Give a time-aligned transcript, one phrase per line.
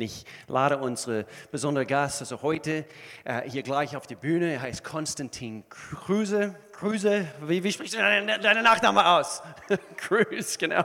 [0.00, 2.84] Ich lade unsere besondere Gast, also heute
[3.24, 4.52] äh, hier gleich auf die Bühne.
[4.52, 6.54] Er heißt Konstantin Kruse.
[6.72, 9.42] Kruse, wie, wie sprichst du deinen deine Nachname aus?
[9.96, 10.84] Kruse, genau.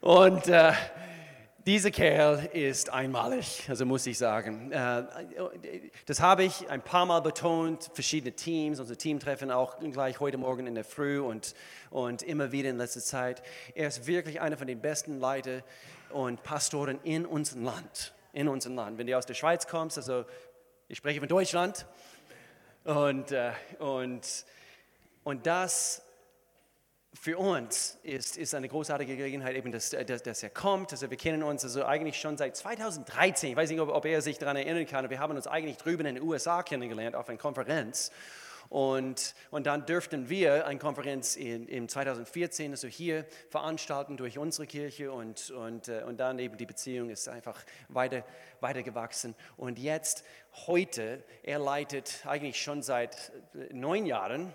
[0.00, 0.72] Und äh,
[1.66, 4.70] dieser Kerl ist einmalig, also muss ich sagen.
[4.70, 5.04] Äh,
[6.04, 10.66] das habe ich ein paar Mal betont, verschiedene Teams, unsere Teamtreffen auch gleich heute Morgen
[10.66, 11.54] in der Früh und,
[11.88, 13.42] und immer wieder in letzter Zeit.
[13.74, 15.62] Er ist wirklich einer von den besten Leitern
[16.14, 18.14] und Pastoren in unserem Land.
[18.32, 18.98] In unserem Land.
[18.98, 20.24] Wenn du aus der Schweiz kommst, also
[20.88, 21.86] ich spreche von Deutschland,
[22.84, 24.44] und, äh, und,
[25.24, 26.02] und das
[27.14, 30.92] für uns ist, ist eine großartige Gelegenheit, eben, dass, dass, dass er kommt.
[30.92, 33.50] Also wir kennen uns also eigentlich schon seit 2013.
[33.50, 35.08] Ich weiß nicht, ob, ob er sich daran erinnern kann.
[35.08, 38.10] Wir haben uns eigentlich drüben in den USA kennengelernt auf einer Konferenz.
[38.74, 44.66] Und, und dann dürften wir eine Konferenz in, in 2014, also hier, veranstalten durch unsere
[44.66, 48.24] Kirche und, und, äh, und dann eben die Beziehung ist einfach weiter,
[48.58, 49.36] weiter gewachsen.
[49.56, 50.24] Und jetzt,
[50.66, 53.30] heute, er leitet eigentlich schon seit
[53.70, 54.52] neun Jahren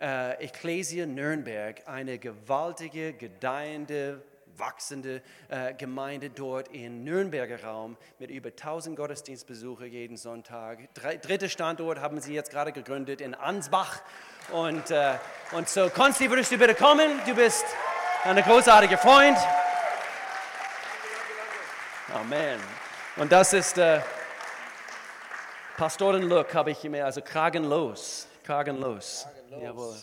[0.00, 4.22] äh, Ecclesia Nürnberg, eine gewaltige, gedeihende,
[4.56, 10.92] wachsende äh, Gemeinde dort im Nürnberger Raum mit über 1000 Gottesdienstbesucher jeden Sonntag.
[10.94, 14.00] Drei, dritter Standort haben sie jetzt gerade gegründet in Ansbach.
[14.50, 15.14] Und, äh,
[15.52, 17.20] und so, Konsti, würdest du bitte kommen?
[17.26, 17.64] Du bist
[18.24, 19.38] ein großartiger Freund.
[22.14, 22.60] Amen.
[23.16, 24.00] Und das ist äh,
[25.76, 28.26] Pastoren-Look, habe ich immer, also kragenlos.
[28.44, 29.26] Kragenlos.
[29.50, 29.62] kragenlos.
[29.62, 29.96] Jawohl.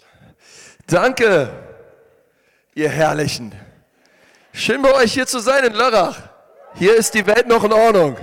[0.87, 1.49] Danke,
[2.73, 3.53] ihr Herrlichen.
[4.59, 6.17] Schön bei euch hier zu sein in Lörrach.
[6.73, 8.17] Hier ist die Welt noch in Ordnung.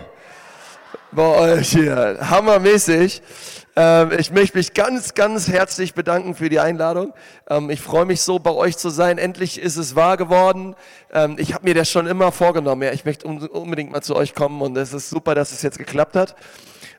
[1.10, 2.18] Bei euch hier.
[2.20, 3.22] Hammermäßig.
[3.74, 7.14] Ähm, ich möchte mich ganz, ganz herzlich bedanken für die Einladung.
[7.48, 9.16] Ähm, ich freue mich so, bei euch zu sein.
[9.16, 10.76] Endlich ist es wahr geworden.
[11.10, 12.92] Ähm, ich habe mir das schon immer vorgenommen.
[12.92, 16.16] ich möchte unbedingt mal zu euch kommen und es ist super, dass es jetzt geklappt
[16.16, 16.36] hat.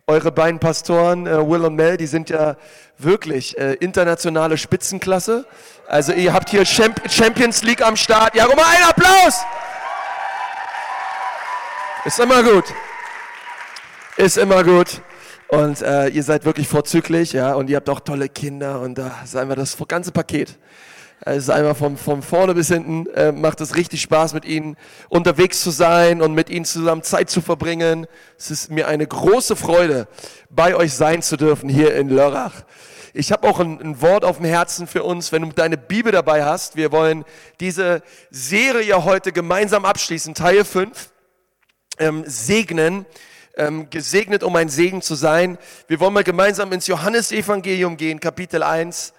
[0.09, 2.55] Eure beiden Pastoren, äh, Will und Mel, die sind ja
[2.97, 5.45] wirklich äh, internationale Spitzenklasse.
[5.85, 8.33] Also ihr habt hier Champions League am Start.
[8.33, 9.43] Ja, guck mal, ein Applaus!
[12.05, 12.63] Ist immer gut.
[14.15, 15.01] Ist immer gut.
[15.49, 19.11] Und äh, ihr seid wirklich vorzüglich, ja, und ihr habt auch tolle Kinder und da
[19.25, 20.57] ist einfach das ganze Paket.
[21.25, 24.77] Ist einfach von, von vorne bis hinten, äh, macht es richtig Spaß mit ihnen
[25.09, 28.05] unterwegs zu sein und mit ihnen zusammen Zeit zu verbringen.
[28.37, 30.07] Es ist mir eine große Freude,
[30.49, 32.63] bei euch sein zu dürfen hier in Lörrach.
[33.13, 36.11] Ich habe auch ein, ein, Wort auf dem Herzen für uns, wenn du deine Bibel
[36.11, 36.75] dabei hast.
[36.75, 37.25] Wir wollen
[37.59, 41.09] diese Serie heute gemeinsam abschließen, Teil 5,
[41.97, 43.05] ähm, segnen.
[43.59, 45.57] Ähm, gesegnet, um ein Segen zu sein.
[45.87, 49.13] Wir wollen mal gemeinsam ins Johannesevangelium gehen, Kapitel 1.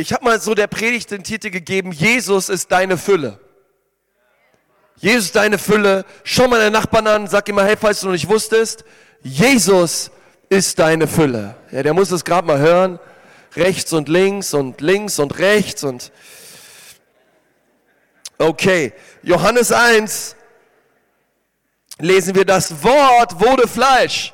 [0.00, 3.38] Ich habe mal so der Predigt den Titel gegeben, Jesus ist deine Fülle.
[4.96, 6.06] Jesus ist deine Fülle.
[6.24, 8.84] Schau mal deinen Nachbarn an, sag ihm mal, hey, falls du noch nicht wusstest,
[9.22, 10.10] Jesus
[10.48, 11.54] ist deine Fülle.
[11.70, 12.98] Ja, der muss es gerade mal hören.
[13.56, 16.12] Rechts und links und links und rechts und
[18.38, 18.94] okay.
[19.22, 20.34] Johannes 1
[21.98, 24.32] lesen wir, das Wort wurde Fleisch.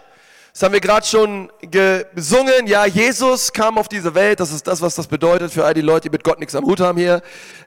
[0.57, 2.67] Das haben wir gerade schon gesungen.
[2.67, 4.41] Ja, Jesus kam auf diese Welt.
[4.41, 6.65] Das ist das, was das bedeutet für all die Leute, die mit Gott nichts am
[6.65, 7.21] Hut haben hier.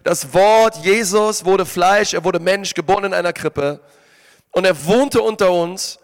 [0.03, 2.15] Das Wort Jesus wurde Fleisch.
[2.15, 3.79] Er wurde Mensch, geboren in einer Krippe.
[4.53, 5.99] Und er wohnte unter uns.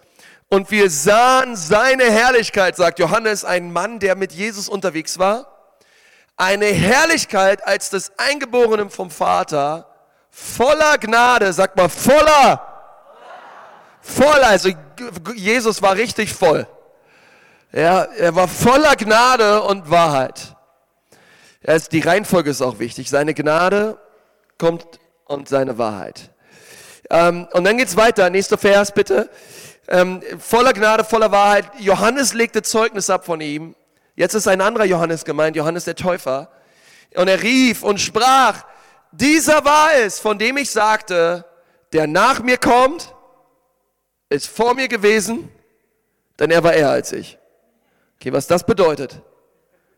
[0.47, 5.47] Und wir sahen seine Herrlichkeit, sagt Johannes, ein Mann, der mit Jesus unterwegs war.
[6.37, 9.87] Eine Herrlichkeit als des Eingeborenen vom Vater,
[10.29, 12.61] voller Gnade, sagt mal voller.
[14.01, 14.69] Voll, also
[15.33, 16.67] Jesus war richtig voll.
[17.75, 20.55] Ja, er war voller Gnade und Wahrheit.
[21.67, 23.09] Ja, die Reihenfolge ist auch wichtig.
[23.09, 23.99] Seine Gnade
[24.57, 24.85] kommt
[25.25, 26.31] und seine Wahrheit.
[27.09, 28.29] Ähm, und dann geht's weiter.
[28.29, 29.29] Nächster Vers bitte
[29.89, 31.65] ähm, voller Gnade, voller Wahrheit.
[31.79, 33.75] Johannes legte Zeugnis ab von ihm.
[34.15, 36.49] Jetzt ist ein anderer Johannes gemeint, Johannes der Täufer.
[37.15, 38.63] Und er rief und sprach,
[39.11, 41.45] dieser war es, von dem ich sagte,
[41.91, 43.13] der nach mir kommt,
[44.29, 45.51] ist vor mir gewesen,
[46.39, 47.37] denn er war eher als ich.
[48.25, 49.21] Okay, was das bedeutet,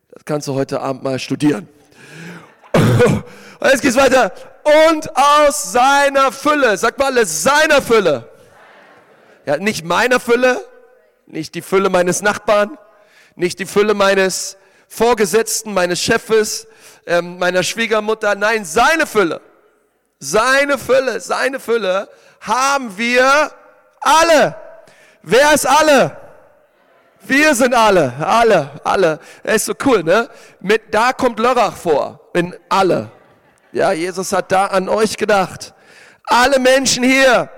[0.09, 1.69] das kannst du heute Abend mal studieren.
[2.73, 3.23] Und
[3.71, 4.33] jetzt geht's weiter.
[4.89, 8.29] Und aus seiner Fülle, sag mal alles, seiner Fülle
[9.45, 10.61] ja, nicht meiner Fülle,
[11.25, 12.77] nicht die Fülle meines Nachbarn,
[13.35, 14.57] nicht die Fülle meines
[14.89, 16.67] Vorgesetzten, meines Chefes,
[17.05, 18.35] ähm, meiner Schwiegermutter.
[18.35, 19.39] Nein, seine Fülle.
[20.19, 22.09] Seine Fülle, seine Fülle
[22.41, 23.53] haben wir
[24.01, 24.55] alle.
[25.21, 26.26] Wer ist alle?
[27.25, 29.19] Wir sind alle, alle, alle.
[29.43, 30.29] Er ist so cool, ne?
[30.59, 33.11] Mit, da kommt Lörrach vor, in alle.
[33.71, 35.73] Ja, Jesus hat da an euch gedacht.
[36.23, 37.49] Alle Menschen hier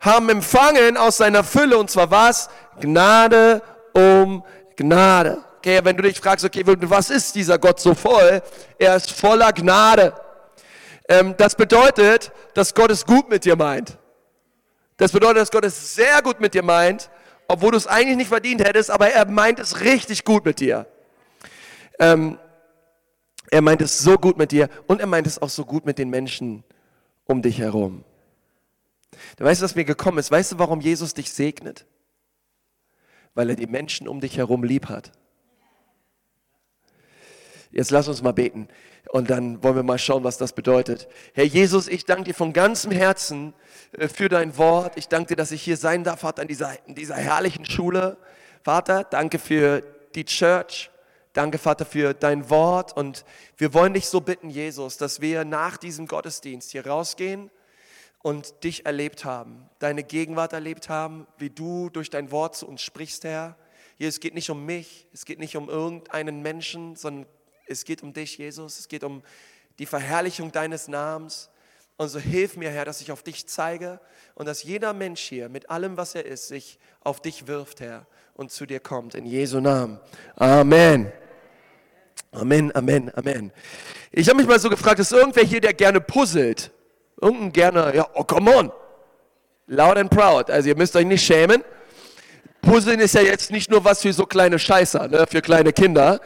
[0.00, 2.48] haben empfangen aus seiner Fülle und zwar was?
[2.80, 3.62] Gnade
[3.92, 4.44] um
[4.76, 5.42] Gnade.
[5.58, 8.42] Okay, wenn du dich fragst, okay, was ist dieser Gott so voll?
[8.78, 10.12] Er ist voller Gnade.
[11.08, 13.96] Ähm, das bedeutet, dass Gott es gut mit dir meint.
[14.96, 17.10] Das bedeutet, dass Gott es sehr gut mit dir meint,
[17.48, 20.86] obwohl du es eigentlich nicht verdient hättest, aber er meint es richtig gut mit dir.
[21.98, 22.38] Ähm,
[23.50, 25.98] er meint es so gut mit dir und er meint es auch so gut mit
[25.98, 26.64] den Menschen
[27.24, 28.04] um dich herum.
[29.36, 30.30] Du weißt, was mir gekommen ist?
[30.30, 31.86] Weißt du, warum Jesus dich segnet?
[33.34, 35.12] Weil er die Menschen um dich herum lieb hat.
[37.76, 38.68] Jetzt lass uns mal beten
[39.10, 41.08] und dann wollen wir mal schauen, was das bedeutet.
[41.34, 43.52] Herr Jesus, ich danke dir von ganzem Herzen
[43.92, 44.96] äh, für dein Wort.
[44.96, 48.16] Ich danke dir, dass ich hier sein darf, Vater, in dieser, in dieser herrlichen Schule.
[48.64, 49.82] Vater, danke für
[50.14, 50.90] die Church.
[51.34, 52.96] Danke, Vater, für dein Wort.
[52.96, 53.26] Und
[53.58, 57.50] wir wollen dich so bitten, Jesus, dass wir nach diesem Gottesdienst hier rausgehen
[58.22, 62.80] und dich erlebt haben, deine Gegenwart erlebt haben, wie du durch dein Wort zu uns
[62.80, 63.54] sprichst, Herr.
[63.98, 67.26] Hier, es geht nicht um mich, es geht nicht um irgendeinen Menschen, sondern
[67.66, 68.78] es geht um dich, Jesus.
[68.78, 69.22] Es geht um
[69.78, 71.50] die Verherrlichung deines Namens.
[71.96, 74.00] Und so hilf mir, Herr, dass ich auf dich zeige
[74.34, 78.06] und dass jeder Mensch hier mit allem, was er ist, sich auf dich wirft, Herr,
[78.34, 79.14] und zu dir kommt.
[79.14, 79.98] In Jesu Namen.
[80.36, 81.10] Amen.
[82.32, 83.52] Amen, Amen, Amen.
[84.12, 86.70] Ich habe mich mal so gefragt, ist irgendwer hier, der gerne puzzelt?
[87.18, 88.72] Irgendein gerne, ja, oh, come on.
[89.66, 90.50] Loud and proud.
[90.50, 91.64] Also ihr müsst euch nicht schämen.
[92.66, 96.20] Puzzeln ist ja jetzt nicht nur was für so kleine Scheißer, ne, für kleine Kinder,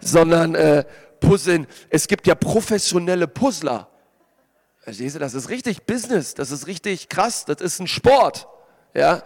[0.00, 0.84] sondern äh,
[1.20, 3.88] Puzzeln, es gibt ja professionelle Puzzler.
[4.80, 8.48] Verstehst du, das ist richtig Business, das ist richtig krass, das ist ein Sport.
[8.92, 9.22] Ja,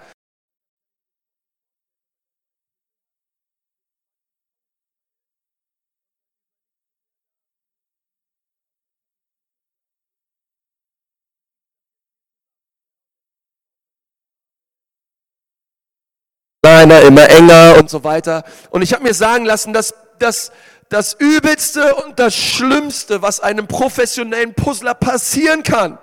[16.68, 18.44] kleiner, immer enger und so weiter.
[18.68, 20.52] Und ich habe mir sagen lassen, dass das,
[20.90, 25.98] das Übelste und das Schlimmste, was einem professionellen Puzzler passieren kann,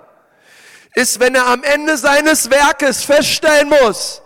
[0.96, 4.24] ist, wenn er am Ende seines Werkes feststellen muss,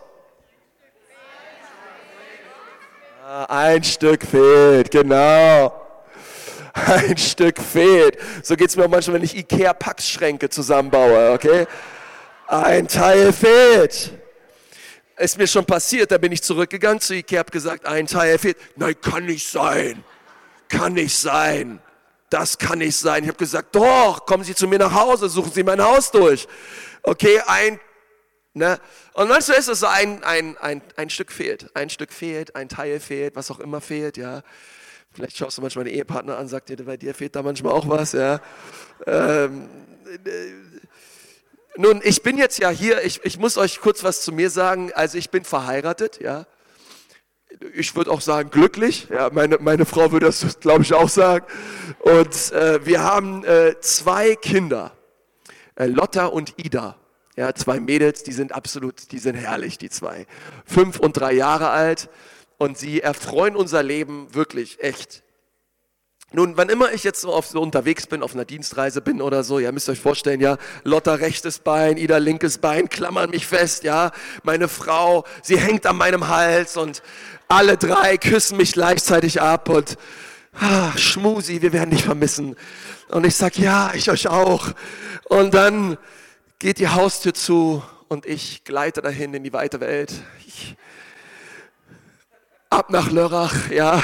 [3.28, 5.76] ah, ein Stück fehlt, genau.
[6.86, 8.18] Ein Stück fehlt.
[8.42, 11.68] So geht es mir auch manchmal, wenn ich Ikea-Packschränke zusammenbaue, okay?
[12.48, 14.14] Ein Teil fehlt
[15.20, 18.58] ist mir schon passiert, da bin ich zurückgegangen zu Ikea, habe gesagt, ein Teil fehlt.
[18.76, 20.04] Nein, kann nicht sein.
[20.70, 21.82] Kann nicht sein.
[22.30, 23.24] Das kann nicht sein.
[23.24, 26.48] Ich habe gesagt, doch, kommen Sie zu mir nach Hause, suchen Sie mein Haus durch.
[27.04, 27.80] Okay, ein,
[28.54, 28.80] ne?
[29.14, 31.76] Und manchmal ist es so, ein, ein, ein, ein Stück fehlt.
[31.76, 34.44] Ein Stück fehlt, ein Teil fehlt, was auch immer fehlt, ja.
[35.12, 37.90] Vielleicht schaust du manchmal den Ehepartner an, sagt dir, bei dir fehlt da manchmal auch
[37.90, 38.40] was, ja.
[39.08, 39.68] Ähm,
[41.80, 44.92] nun, ich bin jetzt ja hier, ich, ich muss euch kurz was zu mir sagen.
[44.96, 46.46] Also ich bin verheiratet, ja.
[47.74, 49.30] Ich würde auch sagen glücklich, ja.
[49.32, 51.46] Meine, meine Frau würde das, glaube ich, auch sagen.
[52.00, 54.92] Und äh, wir haben äh, zwei Kinder,
[55.76, 56.98] äh, Lotta und Ida.
[57.38, 60.28] Ja, zwei Mädels, die sind absolut, die sind herrlich, die zwei.
[60.66, 62.10] Fünf und drei Jahre alt
[62.58, 65.24] und sie erfreuen unser Leben wirklich echt
[66.32, 69.44] nun, wann immer ich jetzt so, auf, so unterwegs bin, auf einer Dienstreise bin oder
[69.44, 73.48] so, ja, müsst ihr euch vorstellen, ja, Lotta rechtes Bein, Ida linkes Bein, klammern mich
[73.48, 74.12] fest, ja,
[74.44, 77.02] meine Frau, sie hängt an meinem Hals und
[77.48, 79.98] alle drei küssen mich gleichzeitig ab und
[80.54, 82.56] ah, Schmusi, wir werden dich vermissen.
[83.08, 84.70] Und ich sag, ja, ich euch auch.
[85.24, 85.98] Und dann
[86.60, 90.14] geht die Haustür zu und ich gleite dahin in die weite Welt.
[90.46, 90.76] Ich,
[92.70, 94.04] ab nach Lörrach, ja.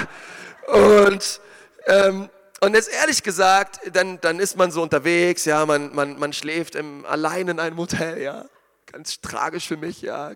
[0.68, 1.40] Und
[1.86, 2.30] ähm,
[2.62, 6.75] und jetzt ehrlich gesagt, dann, dann ist man so unterwegs, ja, man, man, man schläft
[6.75, 8.46] im, allein in einem Hotel, ja.
[8.92, 10.34] Ganz tragisch für mich, ja.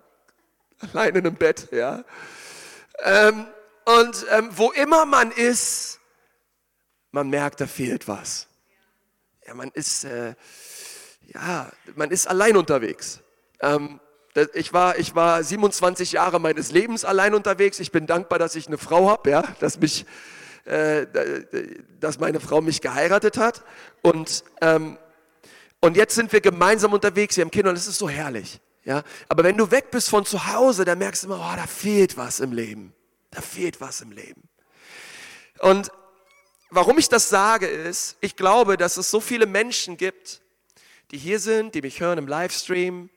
[0.92, 2.04] Allein in einem Bett, ja.
[3.02, 3.46] Ähm,
[3.84, 5.98] und ähm, wo immer man ist,
[7.10, 8.46] man merkt, da fehlt was.
[9.46, 10.34] Ja, man ist, äh,
[11.26, 13.20] ja, man ist allein unterwegs.
[13.60, 13.98] Ähm,
[14.54, 17.80] ich war, ich war 27 Jahre meines Lebens allein unterwegs.
[17.80, 20.06] Ich bin dankbar, dass ich eine Frau habe, ja, dass mich
[20.64, 21.06] äh,
[21.98, 23.64] dass meine Frau mich geheiratet hat.
[24.02, 24.98] Und, ähm,
[25.80, 28.60] und jetzt sind wir gemeinsam unterwegs, wir haben Kinder und es ist so herrlich.
[28.84, 29.02] Ja?
[29.28, 32.16] Aber wenn du weg bist von zu Hause, dann merkst du immer, oh, da fehlt
[32.16, 32.92] was im Leben.
[33.30, 34.42] Da fehlt was im Leben.
[35.60, 35.90] Und
[36.70, 40.40] warum ich das sage, ist, ich glaube, dass es so viele Menschen gibt,
[41.10, 43.10] die hier sind, die mich hören im Livestream,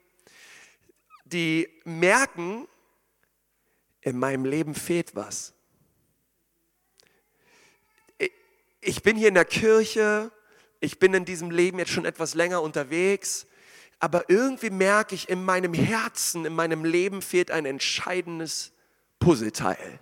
[1.26, 2.68] die merken,
[4.02, 5.54] in meinem Leben fehlt was.
[8.84, 10.32] Ich bin hier in der Kirche,
[10.80, 13.48] ich bin in diesem Leben jetzt schon etwas länger unterwegs.
[14.00, 18.74] aber irgendwie merke ich, in meinem Herzen, in meinem Leben fehlt ein entscheidendes
[19.20, 20.00] Puzzleteil.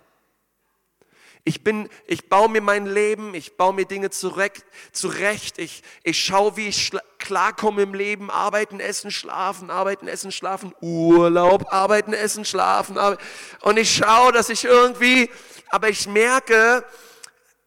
[1.44, 5.58] Ich bin, ich baue mir mein Leben, ich baue mir Dinge zurecht, zurecht.
[5.58, 8.30] Ich, ich schaue, wie ich klarkomme im Leben.
[8.30, 12.98] Arbeiten, essen, schlafen, arbeiten, essen, schlafen, Urlaub, arbeiten, essen, schlafen.
[12.98, 13.22] Arbeiten.
[13.60, 15.30] Und ich schaue, dass ich irgendwie,
[15.68, 16.84] aber ich merke,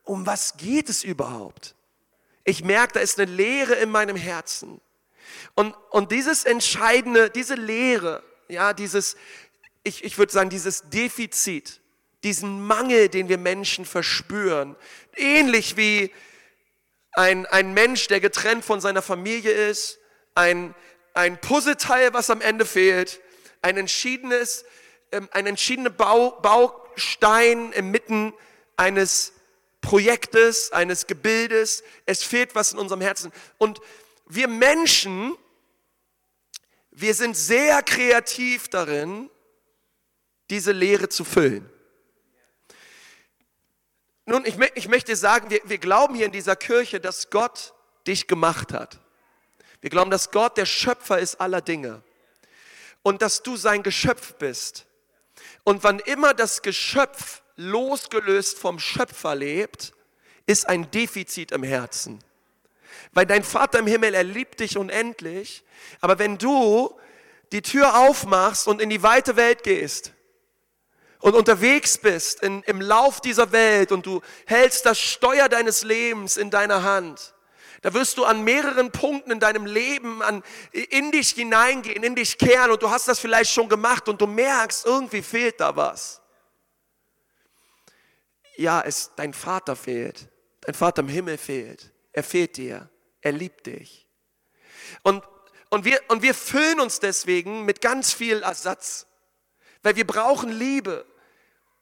[0.06, 1.76] um was geht es überhaupt?
[2.44, 4.80] Ich merke, da ist eine Leere in meinem Herzen.
[5.56, 9.18] Und, und dieses Entscheidende, diese Leere, ja, dieses,
[9.84, 11.82] ich, ich würde sagen, dieses Defizit,
[12.24, 14.76] diesen Mangel, den wir Menschen verspüren.
[15.16, 16.12] Ähnlich wie
[17.14, 20.00] ein, ein Mensch, der getrennt von seiner Familie ist,
[20.36, 20.76] ein,
[21.14, 23.22] ein Puzzleteil, was am Ende fehlt,
[23.62, 24.66] ein entschiedenes,
[25.12, 28.34] ähm, ein entschiedener Bau, Baustein inmitten
[28.76, 29.35] eines
[29.86, 31.84] Projektes, eines Gebildes.
[32.08, 33.32] Es fehlt was in unserem Herzen.
[33.60, 33.80] Und
[34.26, 35.38] wir Menschen,
[36.90, 39.30] wir sind sehr kreativ darin,
[40.50, 41.70] diese Leere zu füllen.
[44.26, 47.76] Nun, ich, ich möchte sagen, wir, wir glauben hier in dieser Kirche, dass Gott
[48.08, 49.00] dich gemacht hat.
[49.82, 52.02] Wir glauben, dass Gott der Schöpfer ist aller Dinge
[53.04, 54.88] und dass du sein Geschöpf bist.
[55.64, 59.94] Und wann immer das Geschöpf losgelöst vom Schöpfer lebt,
[60.46, 62.24] ist ein Defizit im Herzen.
[63.14, 65.64] Weil dein Vater im Himmel, er liebt dich unendlich,
[66.02, 66.98] aber wenn du
[67.52, 70.12] die Tür aufmachst und in die weite Welt gehst,
[71.26, 76.38] und unterwegs bist in, im Lauf dieser Welt und du hältst das Steuer deines Lebens
[76.38, 77.34] in deiner Hand,
[77.82, 82.38] da wirst du an mehreren Punkten in deinem Leben an, in dich hineingehen, in dich
[82.38, 86.22] kehren und du hast das vielleicht schon gemacht und du merkst, irgendwie fehlt da was.
[88.58, 90.28] Ja, es, dein Vater fehlt.
[90.62, 91.92] Dein Vater im Himmel fehlt.
[92.14, 92.90] Er fehlt dir.
[93.22, 94.08] Er liebt dich.
[95.04, 95.24] Und,
[95.70, 99.08] und, wir, und wir füllen uns deswegen mit ganz viel Ersatz.
[99.84, 101.06] Weil wir brauchen Liebe.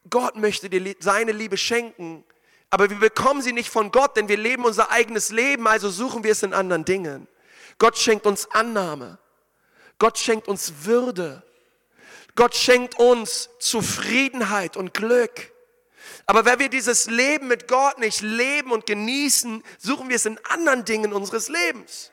[0.09, 2.25] Gott möchte dir seine Liebe schenken,
[2.69, 6.23] aber wir bekommen sie nicht von Gott, denn wir leben unser eigenes Leben, also suchen
[6.23, 7.27] wir es in anderen Dingen.
[7.77, 9.19] Gott schenkt uns Annahme.
[9.99, 11.43] Gott schenkt uns Würde.
[12.35, 15.52] Gott schenkt uns Zufriedenheit und Glück.
[16.25, 20.39] Aber wenn wir dieses Leben mit Gott nicht leben und genießen, suchen wir es in
[20.49, 22.11] anderen Dingen unseres Lebens.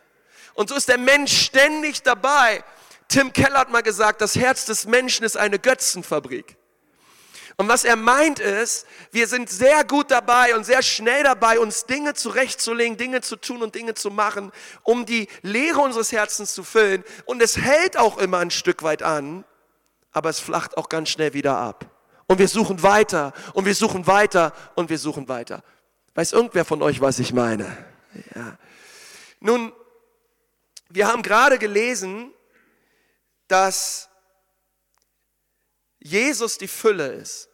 [0.54, 2.64] Und so ist der Mensch ständig dabei.
[3.08, 6.56] Tim Keller hat mal gesagt, das Herz des Menschen ist eine Götzenfabrik.
[7.56, 11.84] Und was er meint ist, wir sind sehr gut dabei und sehr schnell dabei, uns
[11.84, 14.50] Dinge zurechtzulegen, Dinge zu tun und Dinge zu machen,
[14.82, 17.04] um die Leere unseres Herzens zu füllen.
[17.26, 19.44] Und es hält auch immer ein Stück weit an,
[20.10, 21.89] aber es flacht auch ganz schnell wieder ab.
[22.30, 25.64] Und wir suchen weiter und wir suchen weiter und wir suchen weiter.
[26.14, 27.76] Weiß irgendwer von euch, was ich meine?
[28.36, 28.56] Ja.
[29.40, 29.72] Nun,
[30.90, 32.32] wir haben gerade gelesen,
[33.48, 34.08] dass
[35.98, 37.48] Jesus die Fülle ist.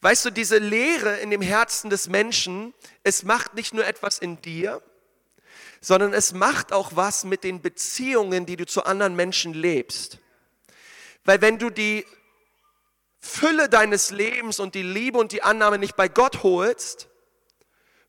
[0.00, 4.40] Weißt du, diese Leere in dem Herzen des Menschen, es macht nicht nur etwas in
[4.40, 4.80] dir,
[5.82, 10.20] sondern es macht auch was mit den Beziehungen, die du zu anderen Menschen lebst.
[11.26, 12.06] Weil wenn du die
[13.24, 17.08] Fülle deines Lebens und die Liebe und die Annahme nicht bei Gott holst,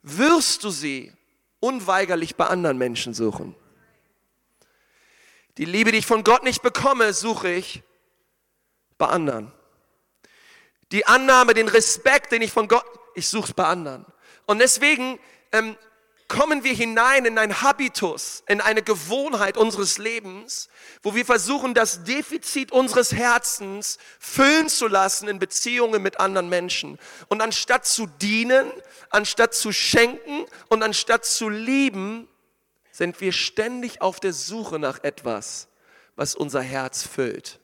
[0.01, 1.13] wirst du sie
[1.59, 3.55] unweigerlich bei anderen Menschen suchen.
[5.59, 7.83] Die Liebe, die ich von Gott nicht bekomme, suche ich
[8.97, 9.51] bei anderen.
[10.91, 14.05] Die Annahme, den Respekt, den ich von Gott, ich suche es bei anderen.
[14.47, 15.19] Und deswegen
[15.51, 15.77] ähm,
[16.33, 20.67] kommen wir hinein in ein Habitus, in eine Gewohnheit unseres Lebens,
[21.03, 26.97] wo wir versuchen, das Defizit unseres Herzens füllen zu lassen in Beziehungen mit anderen Menschen.
[27.27, 28.71] Und anstatt zu dienen,
[29.11, 32.27] anstatt zu schenken und anstatt zu lieben,
[32.91, 35.67] sind wir ständig auf der Suche nach etwas,
[36.15, 37.59] was unser Herz füllt.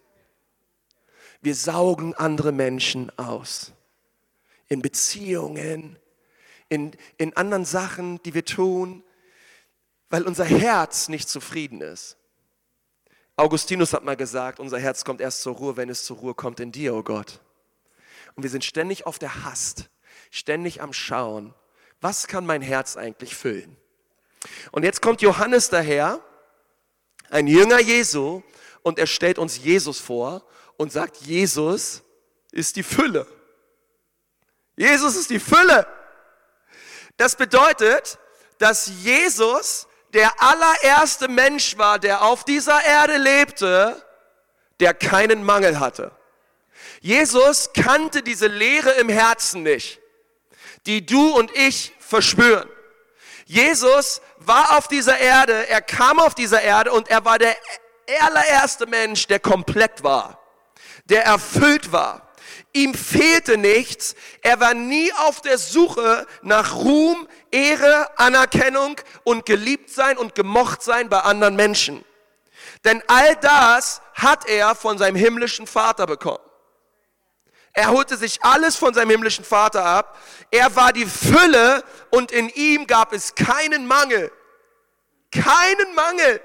[1.42, 3.74] Wir saugen andere Menschen aus.
[4.68, 5.98] In Beziehungen,
[6.70, 9.04] in, in anderen Sachen, die wir tun,
[10.10, 12.18] weil unser Herz nicht zufrieden ist.
[13.36, 16.60] Augustinus hat mal gesagt, unser Herz kommt erst zur Ruhe, wenn es zur Ruhe kommt
[16.60, 17.40] in dir, oh Gott.
[18.36, 19.90] Und wir sind ständig auf der Hast,
[20.32, 21.54] ständig am Schauen,
[22.02, 23.76] was kann mein Herz eigentlich füllen?
[24.72, 26.22] Und jetzt kommt Johannes daher,
[27.30, 28.42] ein Jünger Jesu,
[28.82, 30.46] und er stellt uns Jesus vor
[30.78, 32.04] und sagt, Jesus
[32.52, 33.28] ist die Fülle.
[34.76, 35.86] Jesus ist die Fülle.
[37.20, 38.18] Das bedeutet,
[38.60, 44.02] dass Jesus der allererste Mensch war, der auf dieser Erde lebte,
[44.80, 46.14] der keinen Mangel hatte.
[47.02, 50.00] Jesus kannte diese Leere im Herzen nicht,
[50.86, 52.70] die du und ich verspüren.
[53.44, 57.58] Jesus war auf dieser Erde, er kam auf dieser Erde und er war der
[58.22, 60.40] allererste Mensch, der komplett war,
[61.04, 62.29] der erfüllt war.
[62.74, 64.16] Ihm fehlte nichts.
[64.42, 70.84] Er war nie auf der Suche nach Ruhm, Ehre, Anerkennung und geliebt sein und gemocht
[70.84, 72.06] sein bei anderen Menschen.
[72.86, 76.44] Denn all das hat er von seinem himmlischen Vater bekommen.
[77.74, 80.18] Er holte sich alles von seinem himmlischen Vater ab.
[80.52, 84.32] Er war die Fülle und in ihm gab es keinen Mangel.
[85.32, 86.42] Keinen Mangel.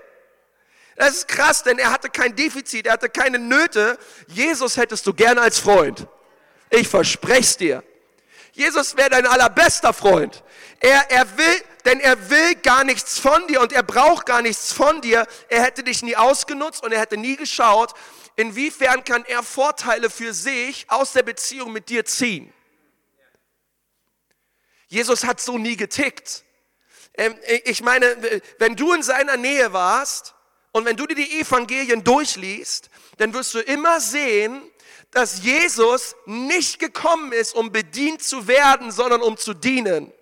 [0.96, 3.98] Das ist krass, denn er hatte kein Defizit, er hatte keine Nöte.
[4.28, 6.06] Jesus hättest du gerne als Freund.
[6.70, 7.84] Ich verspreche es dir.
[8.52, 10.44] Jesus wäre dein allerbester Freund.
[10.80, 14.72] Er, er will, denn er will gar nichts von dir und er braucht gar nichts
[14.72, 15.26] von dir.
[15.48, 17.94] Er hätte dich nie ausgenutzt und er hätte nie geschaut,
[18.36, 22.52] inwiefern kann er Vorteile für sich aus der Beziehung mit dir ziehen.
[24.88, 26.44] Jesus hat so nie getickt.
[27.14, 30.34] Ähm, ich meine, wenn du in seiner Nähe warst
[30.72, 34.62] und wenn du dir die Evangelien durchliest, dann wirst du immer sehen,
[35.14, 40.12] dass Jesus nicht gekommen ist, um bedient zu werden, sondern um zu dienen.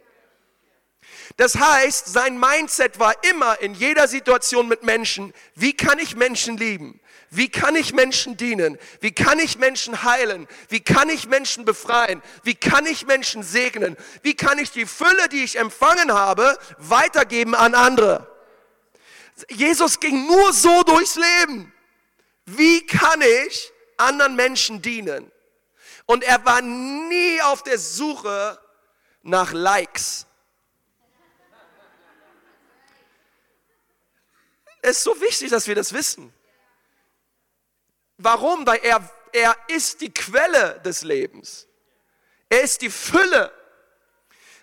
[1.36, 6.56] Das heißt, sein Mindset war immer in jeder Situation mit Menschen, wie kann ich Menschen
[6.56, 7.00] lieben?
[7.30, 8.78] Wie kann ich Menschen dienen?
[9.00, 10.46] Wie kann ich Menschen heilen?
[10.68, 12.20] Wie kann ich Menschen befreien?
[12.42, 13.96] Wie kann ich Menschen segnen?
[14.22, 18.30] Wie kann ich die Fülle, die ich empfangen habe, weitergeben an andere?
[19.48, 21.72] Jesus ging nur so durchs Leben.
[22.44, 23.72] Wie kann ich
[24.02, 25.30] anderen Menschen dienen.
[26.06, 28.58] Und er war nie auf der Suche
[29.22, 30.26] nach Likes.
[34.82, 36.34] Es ist so wichtig, dass wir das wissen.
[38.18, 38.66] Warum?
[38.66, 41.68] Weil er, er ist die Quelle des Lebens.
[42.48, 43.52] Er ist die Fülle.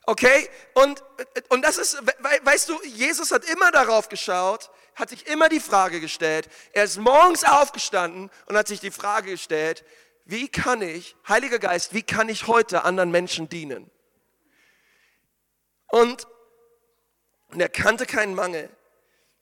[0.05, 0.49] Okay?
[0.73, 1.03] Und,
[1.47, 1.97] und das ist,
[2.43, 4.69] weißt du, Jesus hat immer darauf geschaut,
[4.99, 9.31] hat sich immer die Frage gestellt, er ist morgens aufgestanden und hat sich die Frage
[9.31, 9.83] gestellt,
[10.25, 13.89] wie kann ich, Heiliger Geist, wie kann ich heute anderen Menschen dienen?
[15.87, 16.27] Und,
[17.47, 18.69] und er kannte keinen Mangel.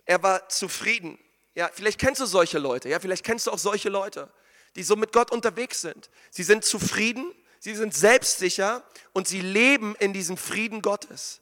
[0.05, 1.19] Er war zufrieden.
[1.55, 2.87] Ja, vielleicht kennst du solche Leute.
[2.87, 4.31] Ja, vielleicht kennst du auch solche Leute,
[4.75, 6.09] die so mit Gott unterwegs sind.
[6.29, 11.41] Sie sind zufrieden, sie sind selbstsicher und sie leben in diesem Frieden Gottes.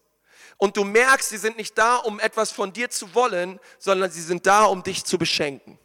[0.58, 4.22] Und du merkst, sie sind nicht da, um etwas von dir zu wollen, sondern sie
[4.22, 5.78] sind da, um dich zu beschenken.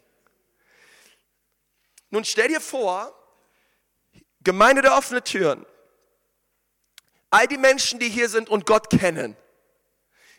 [2.09, 3.13] Nun stell dir vor,
[4.43, 5.65] Gemeinde der offenen Türen,
[7.29, 9.37] all die Menschen, die hier sind und Gott kennen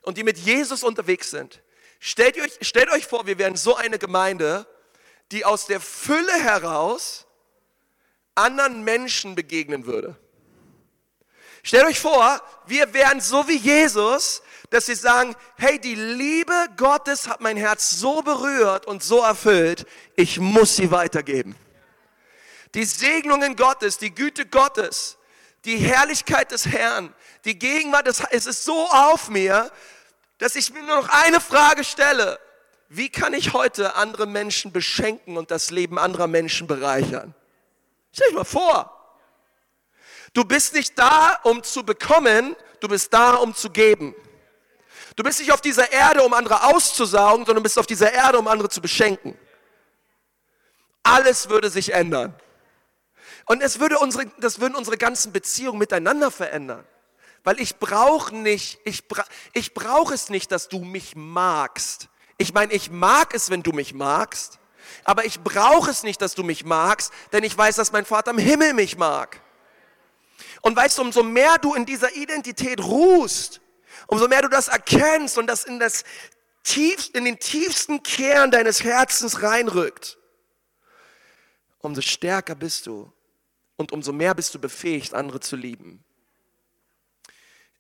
[0.03, 1.62] und die mit Jesus unterwegs sind,
[2.01, 4.66] stellt euch, stellt euch vor, wir wären so eine Gemeinde,
[5.31, 7.27] die aus der Fülle heraus
[8.35, 10.16] anderen Menschen begegnen würde.
[11.62, 17.29] Stellt euch vor, wir wären so wie Jesus, dass sie sagen, hey, die Liebe Gottes
[17.29, 21.55] hat mein Herz so berührt und so erfüllt, ich muss sie weitergeben.
[22.75, 25.18] Die Segnungen Gottes, die Güte Gottes,
[25.64, 29.70] die Herrlichkeit des Herrn, die Gegenwart des es ist so auf mir,
[30.38, 32.40] dass ich mir nur noch eine Frage stelle.
[32.88, 37.35] Wie kann ich heute andere Menschen beschenken und das Leben anderer Menschen bereichern?
[38.12, 39.01] Stell dich mal vor.
[40.33, 44.14] Du bist nicht da, um zu bekommen, du bist da, um zu geben.
[45.16, 48.49] Du bist nicht auf dieser Erde, um andere auszusaugen, sondern bist auf dieser Erde, um
[48.49, 49.37] andere zu beschenken.
[51.03, 52.35] Alles würde sich ändern.
[53.47, 56.85] Und es würde unsere, das würden unsere ganzen Beziehungen miteinander verändern.
[57.45, 62.09] Weil ich brauche nicht, ich, bra ich brauche es nicht, dass du mich magst.
[62.38, 64.61] Ich meine, ich mag es, wenn du mich magst,
[65.05, 68.31] aber ich brauche es nicht, dass du mich magst, denn ich weiß, dass mein Vater
[68.31, 69.40] im Himmel mich mag.
[70.62, 73.61] Und weißt du, umso mehr du in dieser Identität ruhst,
[74.07, 76.05] umso mehr du das erkennst und das in, das
[76.62, 80.18] tiefst, in den tiefsten Kern deines Herzens reinrückt,
[81.81, 83.12] umso stärker bist du
[83.77, 86.05] und umso mehr bist du befähigt, andere zu lieben.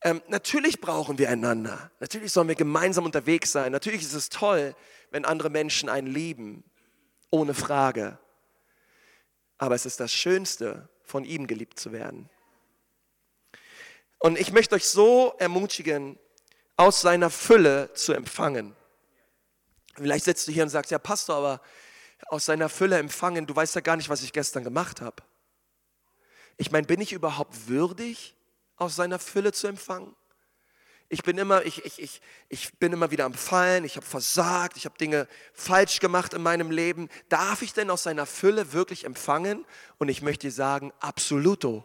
[0.04, 1.92] Ähm, natürlich brauchen wir einander.
[2.00, 3.70] Natürlich sollen wir gemeinsam unterwegs sein.
[3.70, 4.74] Natürlich ist es toll,
[5.12, 6.64] wenn andere Menschen einen lieben.
[7.30, 8.18] Ohne Frage.
[9.58, 12.28] Aber es ist das Schönste, von ihm geliebt zu werden.
[14.22, 16.16] Und ich möchte euch so ermutigen,
[16.76, 18.76] aus seiner Fülle zu empfangen.
[19.96, 21.60] Vielleicht sitzt du hier und sagst, ja Pastor, aber
[22.28, 25.24] aus seiner Fülle empfangen, du weißt ja gar nicht, was ich gestern gemacht habe.
[26.56, 28.36] Ich meine, bin ich überhaupt würdig,
[28.76, 30.14] aus seiner Fülle zu empfangen?
[31.08, 34.76] Ich bin immer, ich, ich, ich, ich bin immer wieder am Fallen, ich habe versagt,
[34.76, 37.08] ich habe Dinge falsch gemacht in meinem Leben.
[37.28, 39.66] Darf ich denn aus seiner Fülle wirklich empfangen?
[39.98, 41.84] Und ich möchte dir sagen, absoluto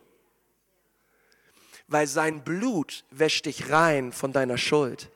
[1.88, 5.10] weil sein Blut wäscht dich rein von deiner Schuld.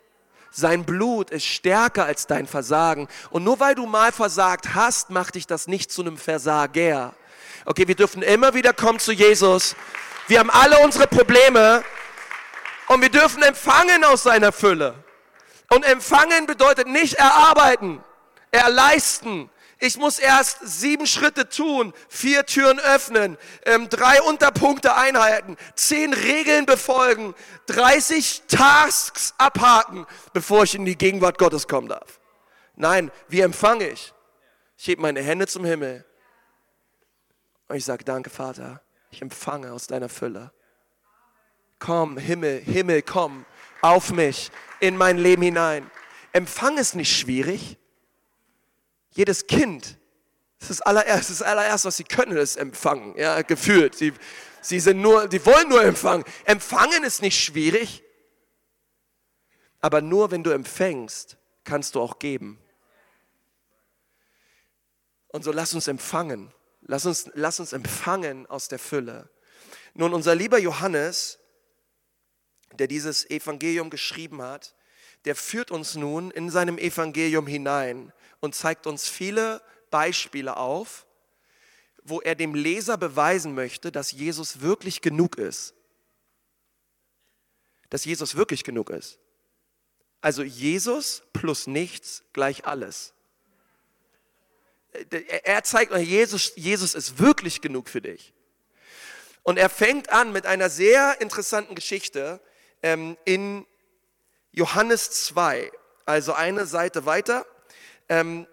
[0.51, 3.07] Sein Blut ist stärker als dein Versagen.
[3.29, 7.13] Und nur weil du mal versagt hast, macht dich das nicht zu einem Versager.
[7.65, 9.75] Okay, wir dürfen immer wieder kommen zu Jesus.
[10.27, 11.83] Wir haben alle unsere Probleme
[12.87, 14.95] und wir dürfen empfangen aus seiner Fülle.
[15.69, 18.03] Und empfangen bedeutet nicht erarbeiten,
[18.51, 19.49] erleisten,
[19.81, 26.67] ich muss erst sieben Schritte tun, vier Türen öffnen, ähm, drei Unterpunkte einhalten, zehn Regeln
[26.67, 27.33] befolgen,
[27.65, 32.19] 30 Tasks abhaken, bevor ich in die Gegenwart Gottes kommen darf.
[32.75, 34.13] Nein, wie empfange ich?
[34.77, 36.05] Ich hebe meine Hände zum Himmel
[37.67, 40.51] und ich sage, danke Vater, ich empfange aus deiner Fülle.
[41.79, 43.45] Komm, Himmel, Himmel, komm
[43.81, 45.89] auf mich, in mein Leben hinein.
[46.33, 47.77] Empfang ist nicht schwierig.
[49.11, 49.97] Jedes Kind,
[50.59, 53.95] das ist das allererste, das allererste, was sie können, ist empfangen, ja, gefühlt.
[53.95, 54.13] Sie,
[54.61, 56.23] sie sind nur, die wollen nur empfangen.
[56.45, 58.03] Empfangen ist nicht schwierig,
[59.79, 62.59] aber nur wenn du empfängst, kannst du auch geben.
[65.27, 66.53] Und so lass uns empfangen.
[66.81, 69.29] Lass uns, lass uns empfangen aus der Fülle.
[69.93, 71.39] Nun, unser lieber Johannes,
[72.73, 74.75] der dieses Evangelium geschrieben hat,
[75.25, 81.05] der führt uns nun in seinem Evangelium hinein und zeigt uns viele Beispiele auf,
[82.03, 85.73] wo er dem Leser beweisen möchte, dass Jesus wirklich genug ist.
[87.89, 89.19] Dass Jesus wirklich genug ist.
[90.19, 93.13] Also Jesus plus nichts gleich alles.
[95.43, 98.33] Er zeigt euch, Jesus, Jesus ist wirklich genug für dich.
[99.43, 102.41] Und er fängt an mit einer sehr interessanten Geschichte
[102.83, 103.65] ähm, in
[104.51, 105.71] Johannes 2,
[106.05, 107.45] also eine Seite weiter
[108.11, 108.45] ähm,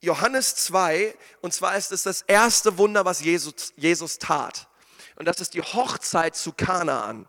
[0.00, 4.68] Johannes 2, und zwar ist es das erste Wunder, was Jesus, Jesus tat.
[5.16, 7.28] Und das ist die Hochzeit zu Kanaan.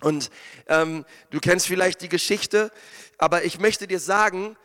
[0.00, 0.30] Und
[0.66, 2.72] ähm, du kennst vielleicht die Geschichte,
[3.18, 4.56] aber ich möchte dir sagen,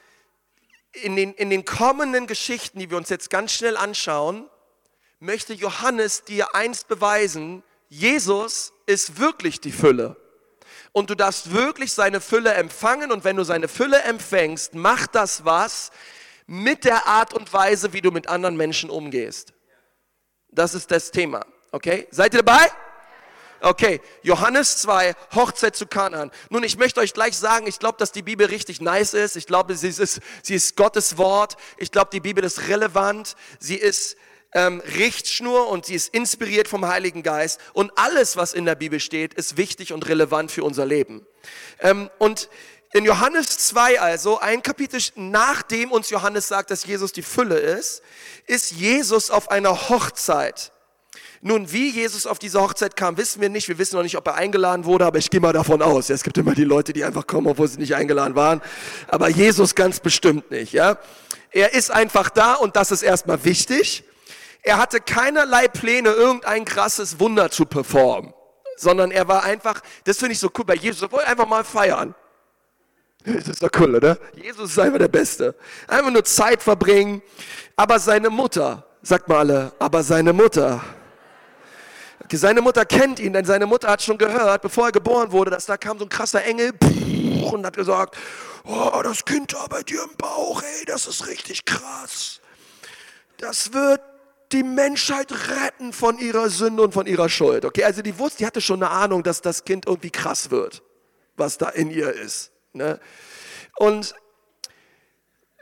[0.93, 4.49] in den, in den kommenden Geschichten, die wir uns jetzt ganz schnell anschauen,
[5.19, 10.22] möchte Johannes dir eins beweisen, Jesus ist wirklich die Fülle
[10.93, 15.43] und du darfst wirklich seine Fülle empfangen und wenn du seine Fülle empfängst, macht das
[15.43, 15.91] was
[16.47, 19.53] mit der Art und Weise, wie du mit anderen Menschen umgehst.
[20.49, 21.45] Das ist das Thema.
[21.71, 22.07] Okay?
[22.11, 22.71] Seid ihr dabei?
[23.59, 26.31] Okay, Johannes 2, Hochzeit zu Kanaan.
[26.49, 29.37] Nun, ich möchte euch gleich sagen, ich glaube, dass die Bibel richtig nice ist.
[29.37, 31.55] Ich glaube, sie ist, sie ist Gottes Wort.
[31.77, 33.37] Ich glaube, die Bibel ist relevant.
[33.59, 34.17] Sie ist
[34.53, 37.59] ähm, Richtschnur und sie ist inspiriert vom Heiligen Geist.
[37.73, 41.25] Und alles, was in der Bibel steht, ist wichtig und relevant für unser Leben.
[41.79, 42.49] Ähm, und
[42.93, 48.03] in Johannes 2 also, ein Kapitel nachdem uns Johannes sagt, dass Jesus die Fülle ist,
[48.45, 50.71] ist Jesus auf einer Hochzeit.
[51.41, 53.67] Nun, wie Jesus auf diese Hochzeit kam, wissen wir nicht.
[53.67, 56.09] Wir wissen noch nicht, ob er eingeladen wurde, aber ich gehe mal davon aus.
[56.09, 58.61] Es gibt immer die Leute, die einfach kommen, obwohl sie nicht eingeladen waren.
[59.07, 60.97] Aber Jesus ganz bestimmt nicht, ja.
[61.51, 64.03] Er ist einfach da und das ist erstmal wichtig.
[64.63, 68.33] Er hatte keinerlei Pläne, irgendein krasses Wunder zu performen,
[68.77, 71.65] sondern er war einfach, das finde ich so cool bei Jesus, er wollte einfach mal
[71.65, 72.15] feiern.
[73.25, 74.17] Das ist doch cool, oder?
[74.35, 75.55] Jesus ist einfach der Beste.
[75.87, 77.21] Einfach nur Zeit verbringen.
[77.75, 80.83] Aber seine Mutter, sagt mal alle, aber seine Mutter.
[82.31, 85.67] Seine Mutter kennt ihn, denn seine Mutter hat schon gehört, bevor er geboren wurde, dass
[85.67, 86.71] da kam so ein krasser Engel
[87.51, 88.17] und hat gesagt,
[88.65, 92.41] oh, das Kind da bei dir im Bauch, ey, das ist richtig krass.
[93.37, 94.01] Das wird
[94.53, 97.65] die Menschheit retten von ihrer Sünde und von ihrer Schuld.
[97.65, 100.83] Okay, also die wusste, die hatte schon eine Ahnung, dass das Kind irgendwie krass wird,
[101.35, 102.51] was da in ihr ist.
[102.73, 102.99] Ne?
[103.75, 104.15] Und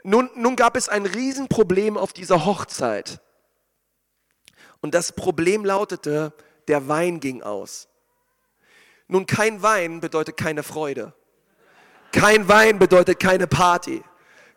[0.04, 3.20] nun, nun gab es ein Riesenproblem auf dieser Hochzeit.
[4.80, 6.32] Und das Problem lautete,
[6.68, 7.88] der Wein ging aus.
[9.06, 11.14] Nun, kein Wein bedeutet keine Freude.
[12.12, 14.02] Kein Wein bedeutet keine Party.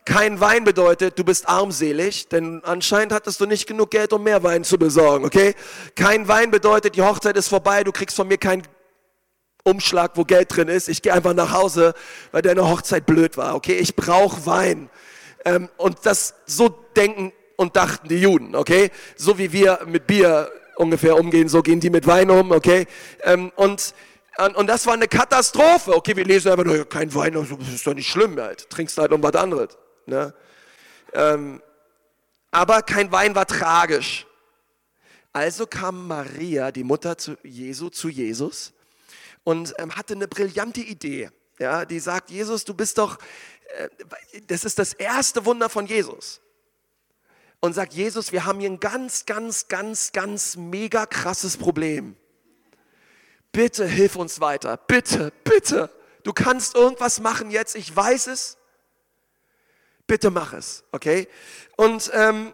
[0.06, 4.44] Kein Wein bedeutet, du bist armselig, denn anscheinend hattest du nicht genug Geld, um mehr
[4.44, 5.56] Wein zu besorgen, okay?
[5.96, 8.62] Kein Wein bedeutet, die Hochzeit ist vorbei, du kriegst von mir keinen
[9.64, 10.90] Umschlag, wo Geld drin ist.
[10.90, 11.96] Ich gehe einfach nach Hause,
[12.32, 13.78] weil deine Hochzeit blöd war, okay?
[13.78, 14.92] Ich brauche Wein.
[15.44, 18.92] Ähm, und das so denken und dachten die Juden, okay?
[19.16, 22.86] So wie wir mit Bier ungefähr umgehen, so gehen die mit Wein um, okay?
[23.24, 23.94] Ähm, und
[24.58, 25.96] und das war eine Katastrophe.
[25.96, 28.70] Okay, wir lesen einfach nur, kein Wein, das ist doch nicht schlimm, halt.
[28.70, 29.78] trinkst halt um was anderes.
[30.06, 30.34] Ne?
[31.14, 31.62] Ähm,
[32.52, 34.26] aber kein Wein war tragisch.
[35.34, 38.72] Also kam Maria, die Mutter zu Jesu, zu Jesus
[39.44, 41.30] und ähm, hatte eine brillante Idee.
[41.60, 43.18] Ja, die sagt, Jesus, du bist doch,
[43.78, 43.90] äh,
[44.48, 46.42] das ist das erste Wunder von Jesus.
[47.60, 52.16] Und sagt, Jesus, wir haben hier ein ganz, ganz, ganz, ganz mega krasses Problem.
[53.52, 54.78] Bitte hilf uns weiter.
[54.78, 55.90] Bitte, bitte.
[56.24, 58.58] Du kannst irgendwas machen jetzt, ich weiß es.
[60.08, 61.28] Bitte mach es, okay?
[61.76, 62.54] Und ähm,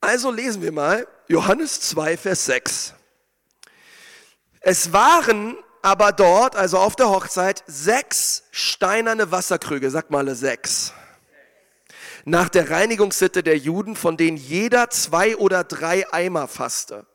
[0.00, 2.94] also lesen wir mal Johannes 2, Vers 6.
[4.60, 10.92] Es waren aber dort, also auf der Hochzeit, sechs steinerne Wasserkrüge, sag mal sechs.
[12.24, 17.06] Nach der Reinigungssitte der Juden, von denen jeder zwei oder drei Eimer fasste.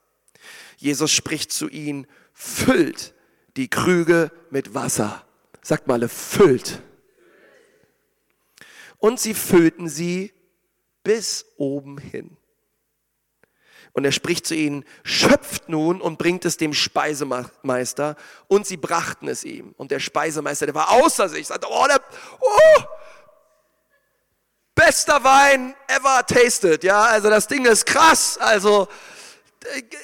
[0.77, 3.13] Jesus spricht zu ihnen, füllt
[3.57, 5.25] die Krüge mit Wasser.
[5.61, 6.81] Sagt mal, füllt.
[9.01, 10.31] Und sie füllten sie
[11.03, 12.37] bis oben hin.
[13.93, 18.15] Und er spricht zu ihnen, schöpft nun und bringt es dem Speisemeister.
[18.47, 19.73] Und sie brachten es ihm.
[19.75, 21.99] Und der Speisemeister, der war außer sich, sagte, oh, der,
[22.39, 22.83] oh,
[24.75, 26.83] bester Wein ever tasted.
[26.83, 28.37] Ja, also das Ding ist krass.
[28.37, 28.87] Also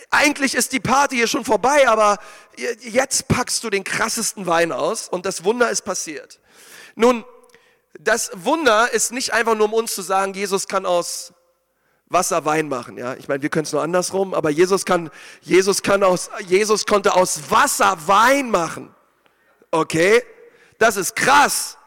[0.09, 2.17] eigentlich ist die Party hier schon vorbei, aber
[2.79, 6.39] jetzt packst du den krassesten Wein aus und das Wunder ist passiert.
[6.95, 7.23] Nun,
[7.99, 11.33] das Wunder ist nicht einfach nur um uns zu sagen, Jesus kann aus
[12.09, 12.97] Wasser Wein machen.
[12.97, 15.09] Ja, ich meine, wir können es nur andersrum, aber Jesus kann,
[15.41, 18.93] Jesus kann aus, Jesus konnte aus Wasser Wein machen.
[19.71, 20.23] Okay,
[20.79, 21.77] das ist krass.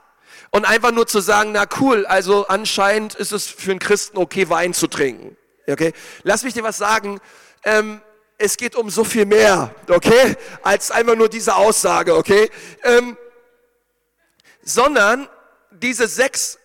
[0.51, 4.49] Und einfach nur zu sagen, na cool, also anscheinend ist es für einen Christen okay,
[4.51, 5.37] Wein zu trinken.
[5.67, 5.93] Okay,
[6.23, 7.21] lass mich dir was sagen.
[7.65, 8.01] Ähm,
[8.37, 12.51] es geht um so viel mehr, okay, als einfach nur diese Aussage, okay.
[12.83, 13.17] Ähm,
[14.63, 15.29] sondern
[15.83, 16.59] diese sechs,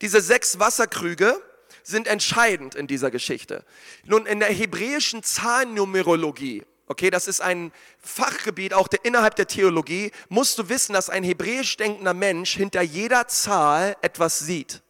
[0.00, 1.40] diese sechs Wasserkrüge
[1.82, 3.64] sind entscheidend in dieser Geschichte.
[4.04, 10.10] Nun, in der hebräischen Zahlennumerologie, okay, das ist ein Fachgebiet auch der, innerhalb der Theologie,
[10.28, 14.82] musst du wissen, dass ein hebräisch denkender Mensch hinter jeder Zahl etwas sieht.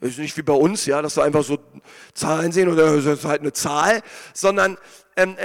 [0.00, 1.58] Das ist nicht wie bei uns, ja, dass wir einfach so
[2.12, 4.02] Zahlen sehen oder das ist halt eine Zahl,
[4.34, 4.78] sondern
[5.16, 5.36] ähm,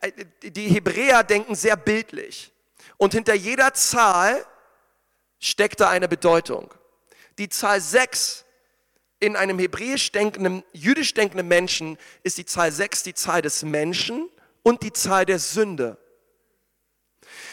[0.00, 2.52] äh, die Hebräer denken sehr bildlich.
[2.96, 4.44] Und hinter jeder Zahl
[5.38, 6.74] steckt da eine Bedeutung.
[7.40, 8.44] Die Zahl 6
[9.18, 14.28] in einem hebräisch denkenden, jüdisch denkenden Menschen ist die Zahl 6 die Zahl des Menschen
[14.62, 15.96] und die Zahl der Sünde.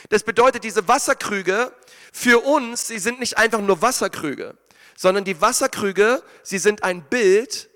[0.09, 1.73] Das bedeutet, diese Wasserkrüge
[2.11, 4.57] für uns, sie sind nicht einfach nur Wasserkrüge,
[4.97, 7.69] sondern die Wasserkrüge, sie sind ein Bild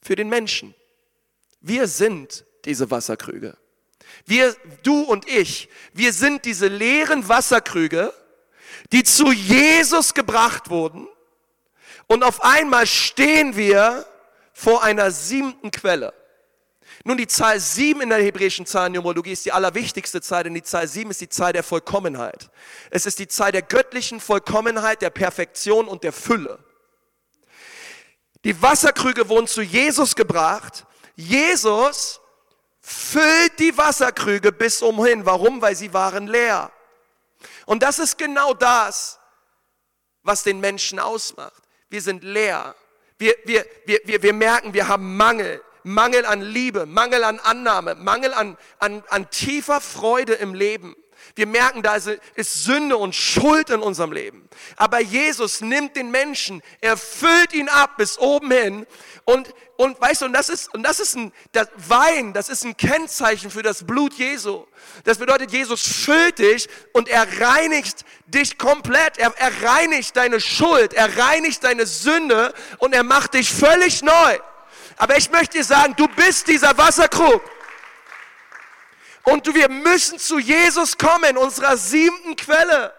[0.00, 0.76] für den Menschen.
[1.60, 3.56] Wir sind diese Wasserkrüge.
[4.26, 8.14] Wir, du und ich, wir sind diese leeren Wasserkrüge,
[8.92, 11.08] die zu Jesus gebracht wurden.
[12.06, 14.04] Und auf einmal stehen wir
[14.52, 16.12] vor einer siebten Quelle.
[17.04, 20.86] Nun, die Zahl sieben in der hebräischen Zahlennumerologie ist die allerwichtigste Zahl, denn die Zahl
[20.86, 22.50] sieben ist die Zahl der Vollkommenheit.
[22.90, 26.58] Es ist die Zahl der göttlichen Vollkommenheit, der Perfektion und der Fülle.
[28.44, 30.84] Die Wasserkrüge wurden zu Jesus gebracht.
[31.16, 32.20] Jesus
[32.80, 35.24] füllt die Wasserkrüge bis umhin.
[35.24, 35.62] Warum?
[35.62, 36.70] Weil sie waren leer.
[37.66, 39.18] Und das ist genau das,
[40.22, 41.62] was den Menschen ausmacht.
[41.88, 42.74] Wir sind leer.
[43.18, 45.62] Wir, wir, wir, wir, wir merken, wir haben Mangel.
[45.82, 50.94] Mangel an Liebe, Mangel an Annahme, Mangel an, an, an tiefer Freude im Leben.
[51.34, 51.96] Wir merken, da
[52.34, 54.48] ist Sünde und Schuld in unserem Leben.
[54.76, 58.86] Aber Jesus nimmt den Menschen, er füllt ihn ab bis oben hin
[59.24, 62.64] und, und weißt du, und das ist, und das ist ein, das Wein, das ist
[62.64, 64.66] ein Kennzeichen für das Blut Jesu.
[65.04, 69.18] Das bedeutet, Jesus füllt dich und er reinigt dich komplett.
[69.18, 74.38] Er, er reinigt deine Schuld, er reinigt deine Sünde und er macht dich völlig neu.
[74.96, 77.42] Aber ich möchte dir sagen, du bist dieser Wasserkrug.
[79.24, 82.94] Und wir müssen zu Jesus kommen, unserer siebten Quelle.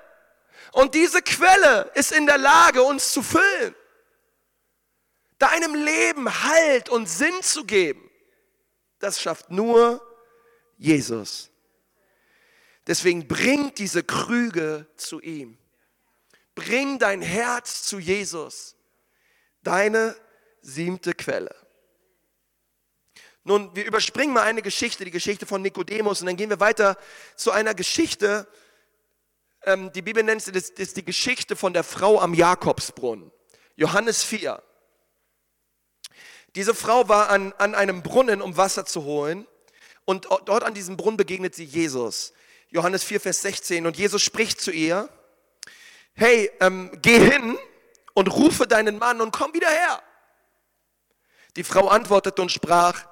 [0.72, 3.76] Und diese Quelle ist in der Lage, uns zu füllen.
[5.40, 8.10] Deinem Leben Halt und Sinn zu geben.
[9.00, 10.02] Das schafft nur
[10.78, 11.50] Jesus.
[12.88, 15.58] Deswegen bring diese Krüge zu ihm.
[16.56, 18.76] Bring dein Herz zu Jesus.
[19.64, 20.16] Deine
[20.62, 21.56] siebte Quelle.
[23.44, 26.96] Nun, wir überspringen mal eine Geschichte, die Geschichte von Nikodemus, und dann gehen wir weiter
[27.36, 28.48] zu einer Geschichte,
[29.64, 33.32] ähm, die Bibel nennt es das, die Geschichte von der Frau am Jakobsbrunnen.
[33.76, 34.62] Johannes 4.
[36.56, 39.48] Diese Frau war an, an einem Brunnen, um Wasser zu holen,
[40.06, 42.34] und dort an diesem Brunnen begegnet sie Jesus.
[42.70, 43.86] Johannes 4, Vers 16.
[43.86, 45.10] Und Jesus spricht zu ihr,
[46.14, 47.58] hey, ähm, geh hin
[48.14, 50.02] und rufe deinen Mann und komm wieder her.
[51.56, 53.06] Die Frau antwortete und sprach,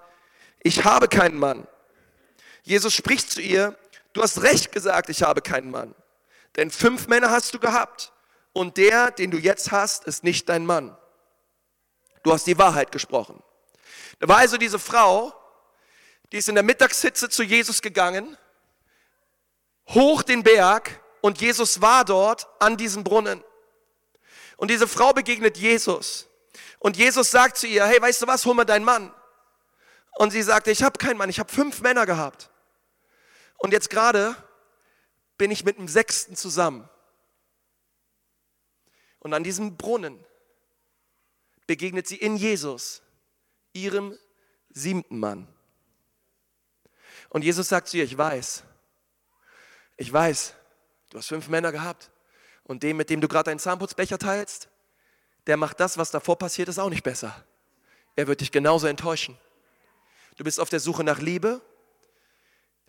[0.61, 1.67] ich habe keinen Mann.
[2.63, 3.77] Jesus spricht zu ihr,
[4.13, 5.95] du hast recht gesagt, ich habe keinen Mann.
[6.55, 8.11] Denn fünf Männer hast du gehabt
[8.53, 10.95] und der, den du jetzt hast, ist nicht dein Mann.
[12.23, 13.41] Du hast die Wahrheit gesprochen.
[14.19, 15.33] Da war also diese Frau,
[16.31, 18.37] die ist in der Mittagshitze zu Jesus gegangen,
[19.89, 23.43] hoch den Berg und Jesus war dort an diesem Brunnen.
[24.57, 26.27] Und diese Frau begegnet Jesus.
[26.79, 29.13] Und Jesus sagt zu ihr, hey, weißt du was, hol mal deinen Mann.
[30.19, 32.49] Und sie sagte, ich habe keinen Mann, ich habe fünf Männer gehabt.
[33.57, 34.35] Und jetzt gerade
[35.37, 36.89] bin ich mit dem sechsten zusammen.
[39.19, 40.21] Und an diesem Brunnen
[41.67, 43.01] begegnet sie in Jesus,
[43.71, 44.13] ihrem
[44.71, 45.47] siebten Mann.
[47.29, 48.63] Und Jesus sagt zu ihr, ich weiß,
[49.95, 50.53] ich weiß,
[51.11, 52.11] du hast fünf Männer gehabt.
[52.65, 54.67] Und dem, mit dem du gerade deinen Zahnputzbecher teilst,
[55.47, 57.45] der macht das, was davor passiert ist, auch nicht besser.
[58.17, 59.37] Er wird dich genauso enttäuschen.
[60.39, 61.59] Du bist auf der Suche nach Liebe.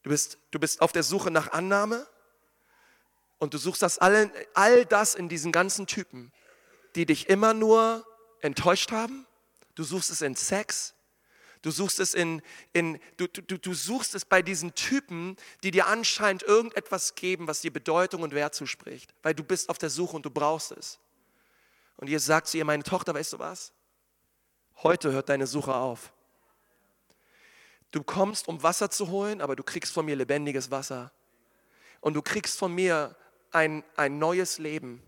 [0.05, 2.07] Du bist, du bist auf der Suche nach Annahme.
[3.39, 6.31] Und du suchst das all, all das in diesen ganzen Typen,
[6.95, 8.07] die dich immer nur
[8.41, 9.27] enttäuscht haben.
[9.75, 10.95] Du suchst es in Sex.
[11.63, 12.41] Du suchst es in,
[12.73, 17.63] in du, du, du suchst es bei diesen Typen, die dir anscheinend irgendetwas geben, was
[17.63, 21.01] dir Bedeutung und Wert zuspricht, weil du bist auf der Suche und du brauchst es.
[21.97, 23.73] Und ihr sagt zu ihr, meine Tochter, weißt du was?
[24.85, 26.13] Heute hört deine Suche auf.
[27.91, 31.13] Du kommst, um Wasser zu holen, aber du kriegst von mir lebendiges Wasser.
[32.01, 33.17] Und du kriegst von mir
[33.51, 35.03] ein, ein neues Leben,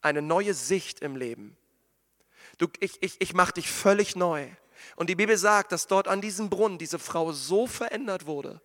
[0.00, 1.56] eine neue Sicht im Leben.
[2.58, 4.48] Du, ich ich, ich mache dich völlig neu.
[4.96, 8.60] Und die Bibel sagt, dass dort an diesem Brunnen diese Frau so verändert wurde,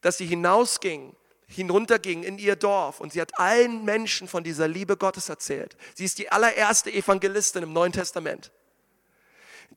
[0.00, 1.14] dass sie hinausging
[1.48, 5.76] hinunterging in ihr Dorf und sie hat allen Menschen von dieser Liebe Gottes erzählt.
[5.94, 8.52] Sie ist die allererste Evangelistin im Neuen Testament.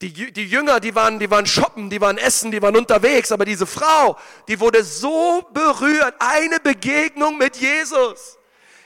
[0.01, 3.45] Die, die Jünger, die waren, die waren shoppen, die waren essen, die waren unterwegs, aber
[3.45, 6.15] diese Frau, die wurde so berührt.
[6.17, 8.39] Eine Begegnung mit Jesus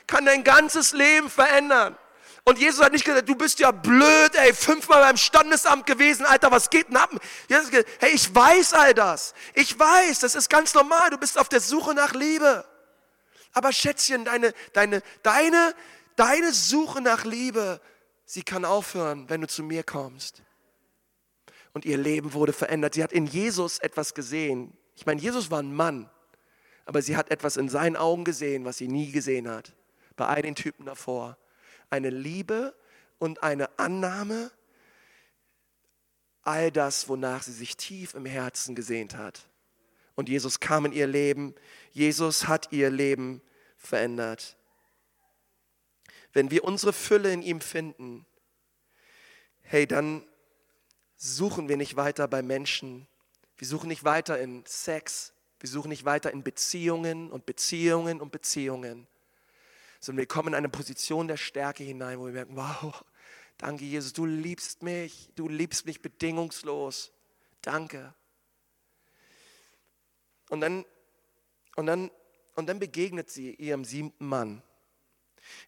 [0.06, 1.96] kann dein ganzes Leben verändern.
[2.44, 6.50] Und Jesus hat nicht gesagt, du bist ja blöd, ey, fünfmal beim Standesamt gewesen, Alter,
[6.52, 7.10] was geht denn ab?
[7.48, 9.34] Jesus hat gesagt, hey, ich weiß all das.
[9.54, 12.64] Ich weiß, das ist ganz normal, du bist auf der Suche nach Liebe.
[13.52, 15.74] Aber Schätzchen, deine, deine, deine,
[16.14, 17.80] deine Suche nach Liebe,
[18.26, 20.42] sie kann aufhören, wenn du zu mir kommst.
[21.76, 22.94] Und ihr Leben wurde verändert.
[22.94, 24.72] Sie hat in Jesus etwas gesehen.
[24.94, 26.08] Ich meine, Jesus war ein Mann,
[26.86, 29.74] aber sie hat etwas in seinen Augen gesehen, was sie nie gesehen hat.
[30.16, 31.36] Bei all den Typen davor.
[31.90, 32.74] Eine Liebe
[33.18, 34.50] und eine Annahme.
[36.40, 39.46] All das, wonach sie sich tief im Herzen gesehnt hat.
[40.14, 41.54] Und Jesus kam in ihr Leben.
[41.90, 43.42] Jesus hat ihr Leben
[43.76, 44.56] verändert.
[46.32, 48.24] Wenn wir unsere Fülle in ihm finden,
[49.60, 50.26] hey, dann
[51.16, 53.06] suchen wir nicht weiter bei Menschen.
[53.58, 55.32] Wir suchen nicht weiter in Sex.
[55.60, 59.06] Wir suchen nicht weiter in Beziehungen und Beziehungen und Beziehungen.
[60.00, 63.04] Sondern wir kommen in eine Position der Stärke hinein, wo wir merken, wow,
[63.56, 67.12] danke Jesus, du liebst mich, du liebst mich bedingungslos.
[67.62, 68.14] Danke.
[70.48, 70.84] Und dann,
[71.76, 72.10] und dann
[72.56, 74.62] und dann begegnet sie ihrem siebten Mann.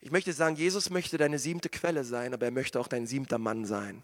[0.01, 3.39] Ich möchte sagen, Jesus möchte deine siebte Quelle sein, aber er möchte auch dein siebter
[3.39, 4.03] Mann sein.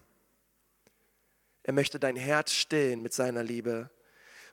[1.64, 3.90] Er möchte dein Herz stillen mit seiner Liebe.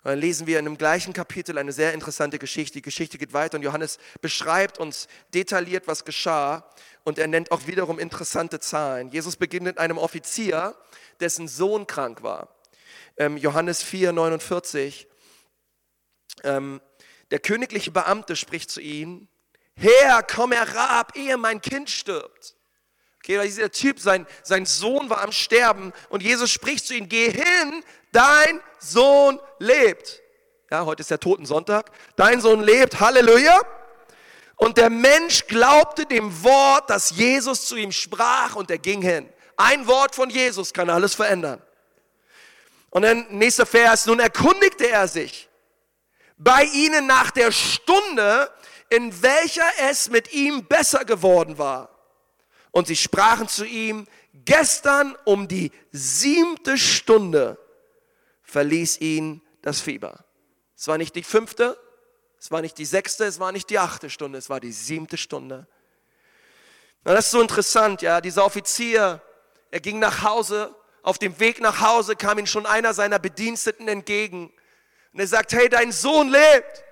[0.04, 2.76] Und dann lesen wir in dem gleichen Kapitel eine sehr interessante Geschichte.
[2.76, 6.68] Die Geschichte geht weiter und Johannes beschreibt uns detailliert, was geschah.
[7.04, 9.12] Und er nennt auch wiederum interessante Zahlen.
[9.12, 10.76] Jesus beginnt mit einem Offizier,
[11.20, 12.56] dessen Sohn krank war.
[13.18, 15.08] Ähm, Johannes 4, 49.
[16.44, 16.82] Ähm,
[17.30, 19.28] der königliche Beamte spricht zu ihm,
[19.76, 22.56] Herr, komm herab, ehe mein Kind stirbt.
[23.24, 27.08] Okay, ist der Typ, sein, sein Sohn war am Sterben und Jesus spricht zu ihm,
[27.08, 30.22] geh hin, dein Sohn lebt.
[30.72, 31.92] Ja, heute ist der Totensonntag.
[32.16, 33.60] Dein Sohn lebt, Halleluja.
[34.56, 39.30] Und der Mensch glaubte dem Wort, das Jesus zu ihm sprach und er ging hin.
[39.56, 41.62] Ein Wort von Jesus kann alles verändern.
[42.90, 45.48] Und dann nächster Vers, nun erkundigte er sich
[46.38, 48.52] bei ihnen nach der Stunde,
[48.90, 52.01] in welcher es mit ihm besser geworden war.
[52.72, 57.58] Und sie sprachen zu ihm, gestern um die siebte Stunde
[58.44, 60.26] verließ ihn das Fieber.
[60.76, 61.78] Es war nicht die fünfte,
[62.40, 65.18] es war nicht die sechste, es war nicht die achte Stunde, es war die siebte
[65.18, 65.68] Stunde.
[67.04, 68.22] Na, das ist so interessant, ja.
[68.22, 69.22] Dieser Offizier,
[69.70, 73.88] er ging nach Hause, auf dem Weg nach Hause kam ihm schon einer seiner Bediensteten
[73.88, 74.52] entgegen
[75.14, 76.84] und er sagt, hey, dein Sohn lebt.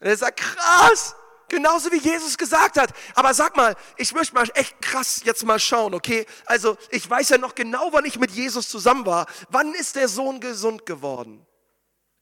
[0.00, 1.14] Und er sagt, krass,
[1.52, 2.92] genauso wie Jesus gesagt hat.
[3.14, 6.26] Aber sag mal, ich möchte mal echt krass jetzt mal schauen, okay?
[6.46, 9.26] Also ich weiß ja noch genau, wann ich mit Jesus zusammen war.
[9.50, 11.46] Wann ist der Sohn gesund geworden?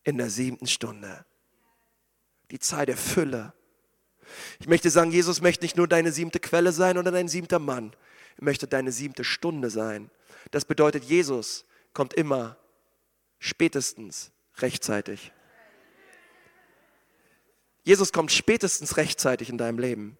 [0.02, 1.24] In der siebten Stunde.
[2.50, 3.54] Die Zeit der Fülle.
[4.58, 7.94] Ich möchte sagen, Jesus möchte nicht nur deine siebte Quelle sein oder dein siebter Mann.
[8.36, 10.10] Er möchte deine siebte Stunde sein.
[10.50, 11.64] Das bedeutet, Jesus
[11.94, 12.56] kommt immer
[13.38, 15.32] spätestens rechtzeitig.
[17.90, 20.16] Jesus kommt spätestens rechtzeitig in deinem Leben.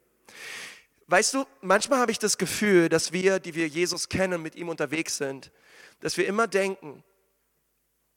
[1.06, 4.68] Weißt du, manchmal habe ich das Gefühl, dass wir, die wir Jesus kennen, mit ihm
[4.68, 5.52] unterwegs sind,
[6.00, 7.04] dass wir immer denken,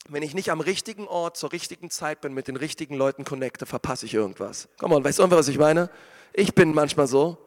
[0.10, 3.68] wenn ich nicht am richtigen Ort zur richtigen Zeit bin, mit den richtigen Leuten connecte,
[3.68, 4.70] verpasse ich irgendwas.
[4.80, 5.92] Komm on, weißt du, was ich meine?
[6.34, 7.38] Ich bin manchmal so.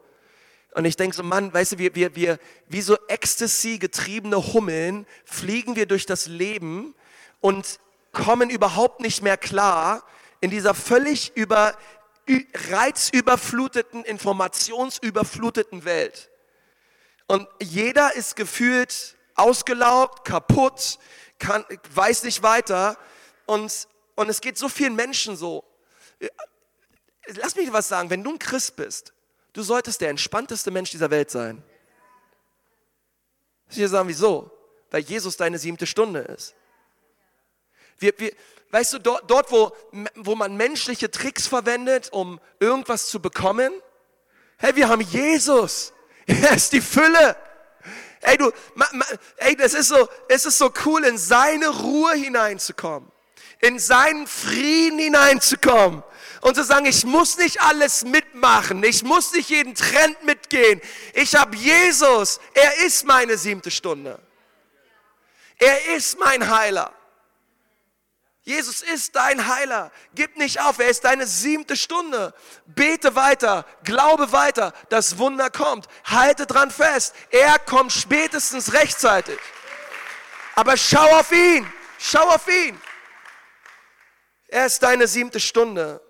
[0.75, 2.39] Und ich denke so, Mann, weißt du, wir, wir, wir,
[2.69, 6.95] wie so Ecstasy-getriebene Hummeln fliegen wir durch das Leben
[7.41, 7.81] und
[8.13, 10.05] kommen überhaupt nicht mehr klar
[10.41, 11.75] in dieser völlig über,
[12.69, 16.29] reizüberfluteten, informationsüberfluteten Welt.
[17.27, 20.99] Und jeder ist gefühlt ausgelaugt, kaputt,
[21.39, 22.97] kann, weiß nicht weiter.
[23.45, 25.63] Und, und es geht so vielen Menschen so.
[27.27, 29.13] Lass mich was sagen, wenn du ein Christ bist,
[29.53, 31.63] du solltest der entspannteste Mensch dieser Welt sein.
[33.75, 34.51] Dir sagen, wieso?
[34.91, 36.55] Weil Jesus deine siebte Stunde ist.
[37.99, 38.31] Wir, wir,
[38.71, 39.75] weißt du, dort, dort wo,
[40.15, 43.73] wo man menschliche Tricks verwendet, um irgendwas zu bekommen,
[44.57, 45.93] hey, wir haben Jesus.
[46.27, 47.37] Er ist die Fülle.
[48.19, 49.05] Ey, du, ma, ma,
[49.37, 53.09] ey, das ist so, es ist so cool, in seine Ruhe hineinzukommen,
[53.61, 56.03] in seinen Frieden hineinzukommen
[56.41, 60.81] und zu sagen, ich muss nicht alles mitmachen, ich muss nicht jeden Trend mitgehen.
[61.13, 64.19] Ich habe Jesus, er ist meine siebte Stunde.
[65.59, 66.93] Er ist mein Heiler.
[68.47, 69.91] Jesus ist dein Heiler.
[70.15, 72.33] Gib nicht auf, er ist deine siebte Stunde.
[72.65, 75.89] Bete weiter, glaube weiter, das Wunder kommt.
[76.05, 79.37] Halte dran fest, er kommt spätestens rechtzeitig.
[80.55, 81.69] Aber schau auf ihn,
[81.99, 82.79] schau auf ihn.
[84.47, 86.01] Er ist deine siebte Stunde.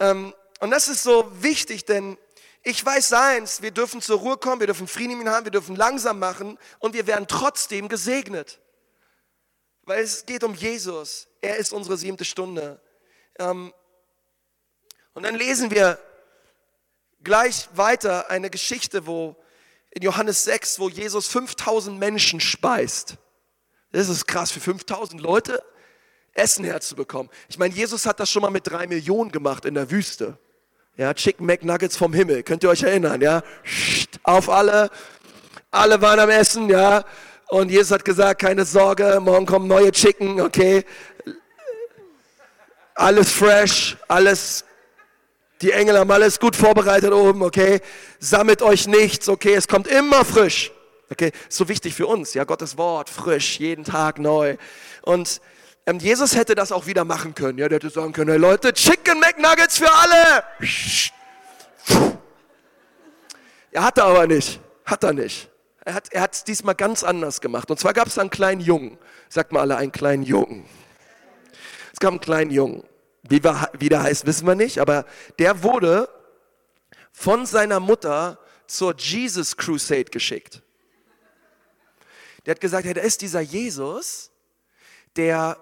[0.00, 2.18] Ähm, und das ist so wichtig, denn
[2.64, 6.18] ich weiß eins, wir dürfen zur Ruhe kommen, wir dürfen Frieden haben, wir dürfen langsam
[6.18, 8.58] machen und wir werden trotzdem gesegnet.
[9.82, 11.27] Weil es geht um Jesus.
[11.40, 12.80] Er ist unsere siebte Stunde.
[13.38, 13.72] Ähm,
[15.14, 15.98] und dann lesen wir
[17.22, 19.36] gleich weiter eine Geschichte, wo
[19.90, 23.16] in Johannes 6, wo Jesus 5000 Menschen speist.
[23.92, 25.62] Das ist krass für 5000 Leute
[26.34, 27.30] Essen herzubekommen.
[27.48, 30.38] Ich meine, Jesus hat das schon mal mit drei Millionen gemacht in der Wüste.
[30.96, 32.42] Ja, Chicken McNuggets vom Himmel.
[32.42, 33.20] Könnt ihr euch erinnern?
[33.20, 33.42] Ja,
[34.22, 34.90] auf alle.
[35.70, 36.68] Alle waren am Essen.
[36.68, 37.04] Ja,
[37.48, 40.84] und Jesus hat gesagt, keine Sorge, morgen kommen neue Chicken, okay?
[42.98, 44.64] Alles fresh, alles,
[45.62, 47.80] die Engel haben alles gut vorbereitet oben, okay?
[48.18, 49.54] Sammelt euch nichts, okay?
[49.54, 50.72] Es kommt immer frisch,
[51.08, 51.30] okay?
[51.48, 52.42] So wichtig für uns, ja?
[52.42, 54.56] Gottes Wort, frisch, jeden Tag neu.
[55.02, 55.40] Und
[55.86, 57.68] ähm, Jesus hätte das auch wieder machen können, ja?
[57.68, 60.42] Der hätte sagen können, hey Leute, Chicken McNuggets für alle!
[63.70, 65.48] Er hatte aber nicht, hat er nicht
[65.88, 67.70] er hat er es diesmal ganz anders gemacht.
[67.70, 68.98] Und zwar gab es einen kleinen Jungen.
[69.30, 70.66] Sagt mal alle, einen kleinen Jungen.
[71.98, 72.84] Es gab einen kleinen Jungen.
[73.28, 75.04] Wie, wie der heißt, wissen wir nicht, aber
[75.40, 76.08] der wurde
[77.10, 78.38] von seiner Mutter
[78.68, 80.62] zur Jesus Crusade geschickt.
[82.46, 84.30] Der hat gesagt, hey, da ist dieser Jesus,
[85.16, 85.56] der,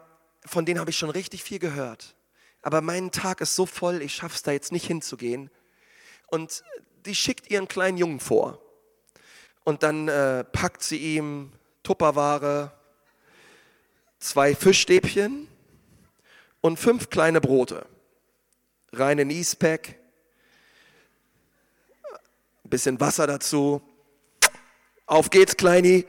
[0.44, 2.14] von dem habe ich schon richtig viel gehört.
[2.60, 5.50] Aber mein Tag ist so voll, ich schaffe es da jetzt nicht hinzugehen.
[6.26, 6.64] Und
[7.06, 8.60] die schickt ihren kleinen Jungen vor.
[9.64, 11.50] Und dann äh, packt sie ihm
[11.82, 12.78] Tupperware,
[14.18, 15.48] zwei Fischstäbchen
[16.66, 17.86] und fünf kleine Brote.
[18.92, 19.94] Rein in Eastpack,
[22.64, 23.80] ein bisschen Wasser dazu.
[25.06, 26.06] Auf geht's, Kleini.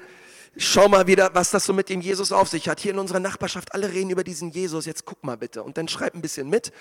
[0.57, 2.79] Schau mal wieder, was das so mit dem Jesus auf sich hat.
[2.79, 4.87] Hier in unserer Nachbarschaft, alle reden über diesen Jesus.
[4.87, 5.61] Jetzt guck mal bitte.
[5.61, 6.71] Und dann schreib ein bisschen mit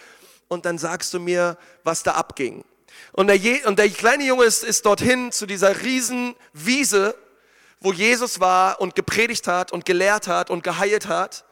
[0.49, 2.65] und dann sagst du mir, was da abging.
[3.13, 7.15] Und der, Je und der kleine Junge ist, ist dorthin zu dieser riesen Wiese,
[7.81, 11.45] wo Jesus war und gepredigt hat und gelehrt hat und geheilt hat.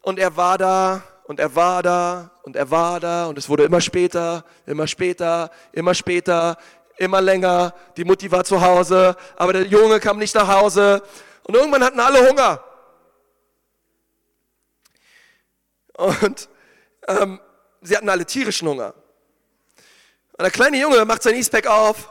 [0.00, 3.64] Und er war da und er war da und er war da und es wurde
[3.64, 6.56] immer später, immer später, immer später,
[6.96, 7.74] immer länger.
[7.98, 11.02] Die Mutti war zu Hause, aber der Junge kam nicht nach Hause.
[11.42, 12.64] Und irgendwann hatten alle Hunger.
[15.98, 16.48] Und
[17.08, 17.40] ähm,
[17.82, 18.94] sie hatten alle tierischen Hunger.
[20.32, 22.08] Und der kleine Junge macht sein Eastpack auf,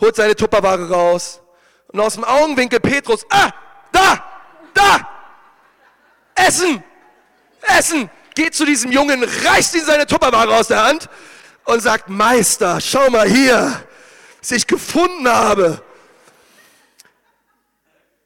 [0.00, 1.40] holt seine Tupperware raus
[1.86, 3.50] und aus dem Augenwinkel Petrus, ah,
[3.92, 4.24] da,
[4.74, 5.08] da,
[6.34, 6.82] Essen,
[7.60, 11.08] Essen, geht zu diesem Jungen, reißt ihm seine Tupperware aus der Hand
[11.64, 13.84] und sagt, Meister, schau mal hier,
[14.40, 15.82] was ich gefunden habe.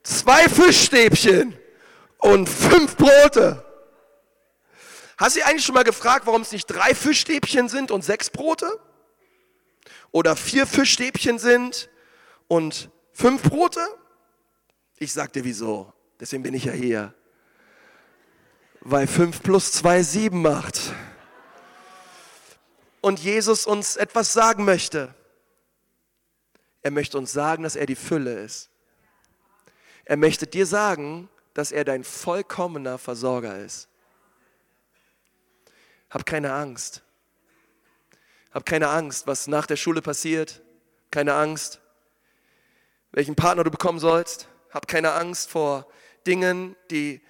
[0.03, 1.57] Zwei Fischstäbchen
[2.19, 3.65] und fünf Brote.
[5.17, 8.31] Hast du dich eigentlich schon mal gefragt, warum es nicht drei Fischstäbchen sind und sechs
[8.31, 8.81] Brote?
[10.15, 11.91] oder vier Fischstäbchen sind
[12.47, 13.81] und fünf Brote?
[14.97, 15.93] Ich sag dir wieso.
[16.21, 17.13] Deswegen bin ich ja hier.
[18.85, 20.95] Weil fünf plus zwei sieben macht.
[23.01, 25.15] und Jesus uns etwas sagen möchte.
[26.83, 28.71] Er möchte uns sagen, dass er die Fülle ist.
[30.07, 33.89] Er möchte dir sagen, dass er dein vollkommener Versorger ist.
[36.09, 37.03] Hab keine Angst.
[38.53, 40.63] Hab keine Angst, was nach der Schule passiert.
[41.11, 41.81] Keine Angst,
[43.13, 44.49] welchen Partner du bekommen sollst.
[44.71, 45.87] Hab keine Angst vor
[46.27, 47.21] Dingen, die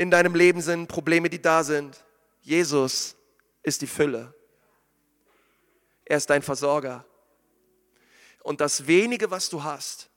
[0.00, 2.02] in deinem Leben sind, Probleme, die da sind.
[2.40, 3.16] Jesus
[3.62, 4.32] ist die Fülle.
[6.06, 7.04] Er ist dein Versorger.
[8.42, 10.08] Und das wenige, was du hast,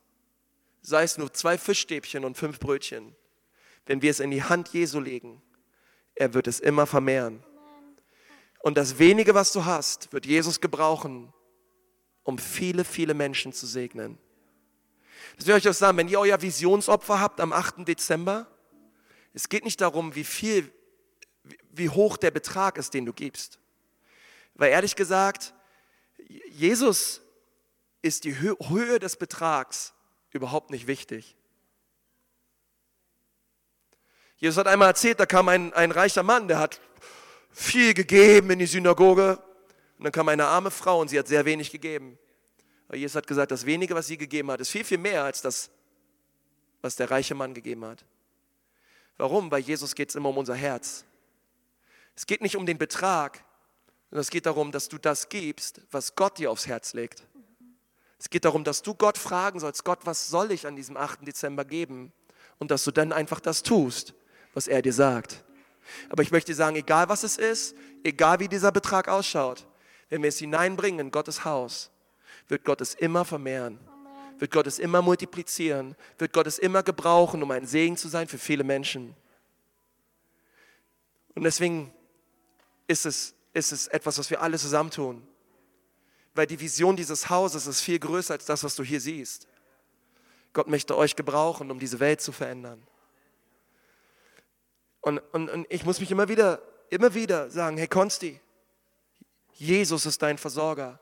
[0.81, 3.13] sei es nur zwei Fischstäbchen und fünf Brötchen,
[3.85, 5.41] wenn wir es in die Hand Jesu legen,
[6.15, 7.43] er wird es immer vermehren.
[8.59, 11.33] Und das wenige, was du hast, wird Jesus gebrauchen,
[12.23, 14.17] um viele, viele Menschen zu segnen.
[15.35, 17.85] Das will ich euch sagen, wenn ihr euer Visionsopfer habt am 8.
[17.85, 18.47] Dezember,
[19.33, 20.71] es geht nicht darum, wie viel,
[21.71, 23.59] wie hoch der Betrag ist, den du gibst.
[24.55, 25.53] Weil ehrlich gesagt,
[26.49, 27.21] Jesus
[28.01, 29.93] ist die Höhe des Betrags
[30.31, 31.35] überhaupt nicht wichtig.
[34.37, 36.81] Jesus hat einmal erzählt, da kam ein, ein reicher Mann, der hat
[37.51, 39.41] viel gegeben in die Synagoge.
[39.97, 42.19] Und dann kam eine arme Frau und sie hat sehr wenig gegeben.
[42.87, 45.41] Aber Jesus hat gesagt, das wenige, was sie gegeben hat, ist viel, viel mehr als
[45.41, 45.71] das,
[46.81, 48.03] was der reiche Mann gegeben hat.
[49.17, 49.49] Warum?
[49.49, 51.05] Bei Jesus geht es immer um unser Herz.
[52.15, 53.43] Es geht nicht um den Betrag,
[54.09, 57.23] sondern es geht darum, dass du das gibst, was Gott dir aufs Herz legt.
[58.19, 61.27] Es geht darum, dass du Gott fragen sollst, Gott, was soll ich an diesem 8.
[61.27, 62.13] Dezember geben?
[62.59, 64.13] Und dass du dann einfach das tust,
[64.53, 65.43] was er dir sagt.
[66.09, 69.67] Aber ich möchte sagen, egal was es ist, egal wie dieser Betrag ausschaut,
[70.09, 71.91] wenn wir es hineinbringen in Gottes Haus,
[72.47, 73.79] wird Gott es immer vermehren,
[74.39, 78.27] wird Gott es immer multiplizieren, wird Gott es immer gebrauchen, um ein Segen zu sein
[78.27, 79.15] für viele Menschen.
[81.35, 81.93] Und deswegen
[82.87, 85.25] ist es, ist es etwas, was wir alle zusammentun.
[86.35, 89.47] Weil die Vision dieses Hauses ist viel größer als das, was du hier siehst.
[90.51, 92.85] Gott möchte euch gebrauchen, um diese Welt zu verändern.
[95.01, 98.39] Und, und, und ich muss mich immer wieder, immer wieder sagen, hey Konsti,
[99.53, 100.99] Jesus ist dein Versorger.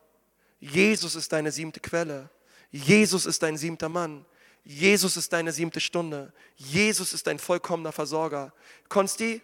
[0.58, 2.30] Jesus ist deine siebte Quelle.
[2.72, 4.24] Jesus ist dein siebter Mann.
[4.64, 6.32] Jesus ist deine siebte Stunde.
[6.56, 8.52] Jesus ist dein vollkommener Versorger.
[8.88, 9.42] Konsti,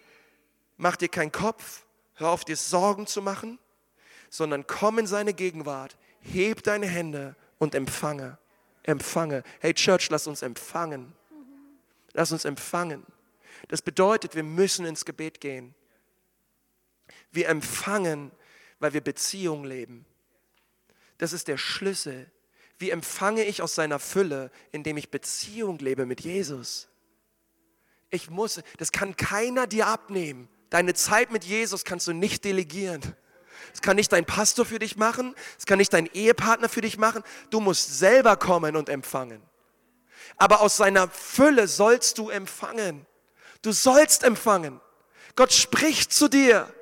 [0.77, 1.83] mach dir keinen Kopf,
[2.15, 3.59] hör auf dir Sorgen zu machen,
[4.29, 8.37] sondern komm in seine Gegenwart, heb deine Hände und empfange.
[8.83, 9.43] Empfange.
[9.59, 11.13] Hey Church, lass uns empfangen.
[12.13, 13.05] Lass uns empfangen.
[13.67, 15.75] Das bedeutet, wir müssen ins Gebet gehen.
[17.31, 18.31] Wir empfangen,
[18.79, 20.05] weil wir Beziehung leben.
[21.17, 22.31] Das ist der Schlüssel.
[22.79, 26.87] Wie empfange ich aus seiner Fülle, indem ich Beziehung lebe mit Jesus?
[28.09, 30.47] Ich muss, das kann keiner dir abnehmen.
[30.69, 33.01] Deine Zeit mit Jesus kannst du nicht delegieren.
[33.71, 36.97] Das kann nicht dein Pastor für dich machen, das kann nicht dein Ehepartner für dich
[36.97, 37.21] machen.
[37.49, 39.41] Du musst selber kommen und empfangen.
[40.37, 43.05] Aber aus seiner Fülle sollst du empfangen.
[43.61, 44.79] Du sollst empfangen.
[45.35, 46.73] Gott spricht zu dir.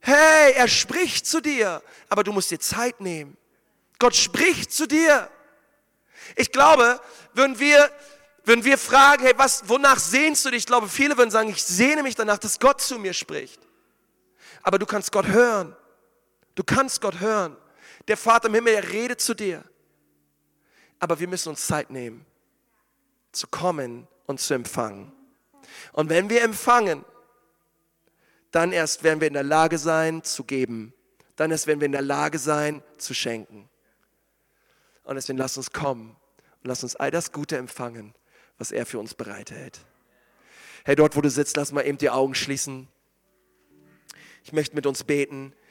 [0.00, 3.36] Hey, er spricht zu dir, aber du musst dir Zeit nehmen.
[3.98, 5.30] Gott spricht zu dir.
[6.34, 7.00] Ich glaube,
[7.32, 7.90] würden wir,
[8.44, 10.60] würden wir fragen, hey, was, wonach sehnst du dich?
[10.60, 13.60] Ich glaube, viele würden sagen, ich sehne mich danach, dass Gott zu mir spricht.
[14.62, 15.76] Aber du kannst Gott hören.
[16.54, 17.56] Du kannst Gott hören.
[18.08, 19.64] Der Vater im Himmel, er redet zu dir.
[20.98, 22.24] Aber wir müssen uns Zeit nehmen,
[23.32, 25.12] zu kommen und zu empfangen.
[25.92, 27.04] Und wenn wir empfangen,
[28.50, 30.94] dann erst werden wir in der Lage sein zu geben.
[31.36, 33.68] Dann erst werden wir in der Lage sein zu schenken.
[35.06, 36.16] Und deswegen lass uns kommen
[36.62, 38.12] und lass uns all das Gute empfangen,
[38.58, 39.86] was er für uns bereithält.
[40.84, 42.88] Hey, dort, wo du sitzt, lass mal eben die Augen schließen.
[44.42, 45.52] Ich möchte mit uns beten.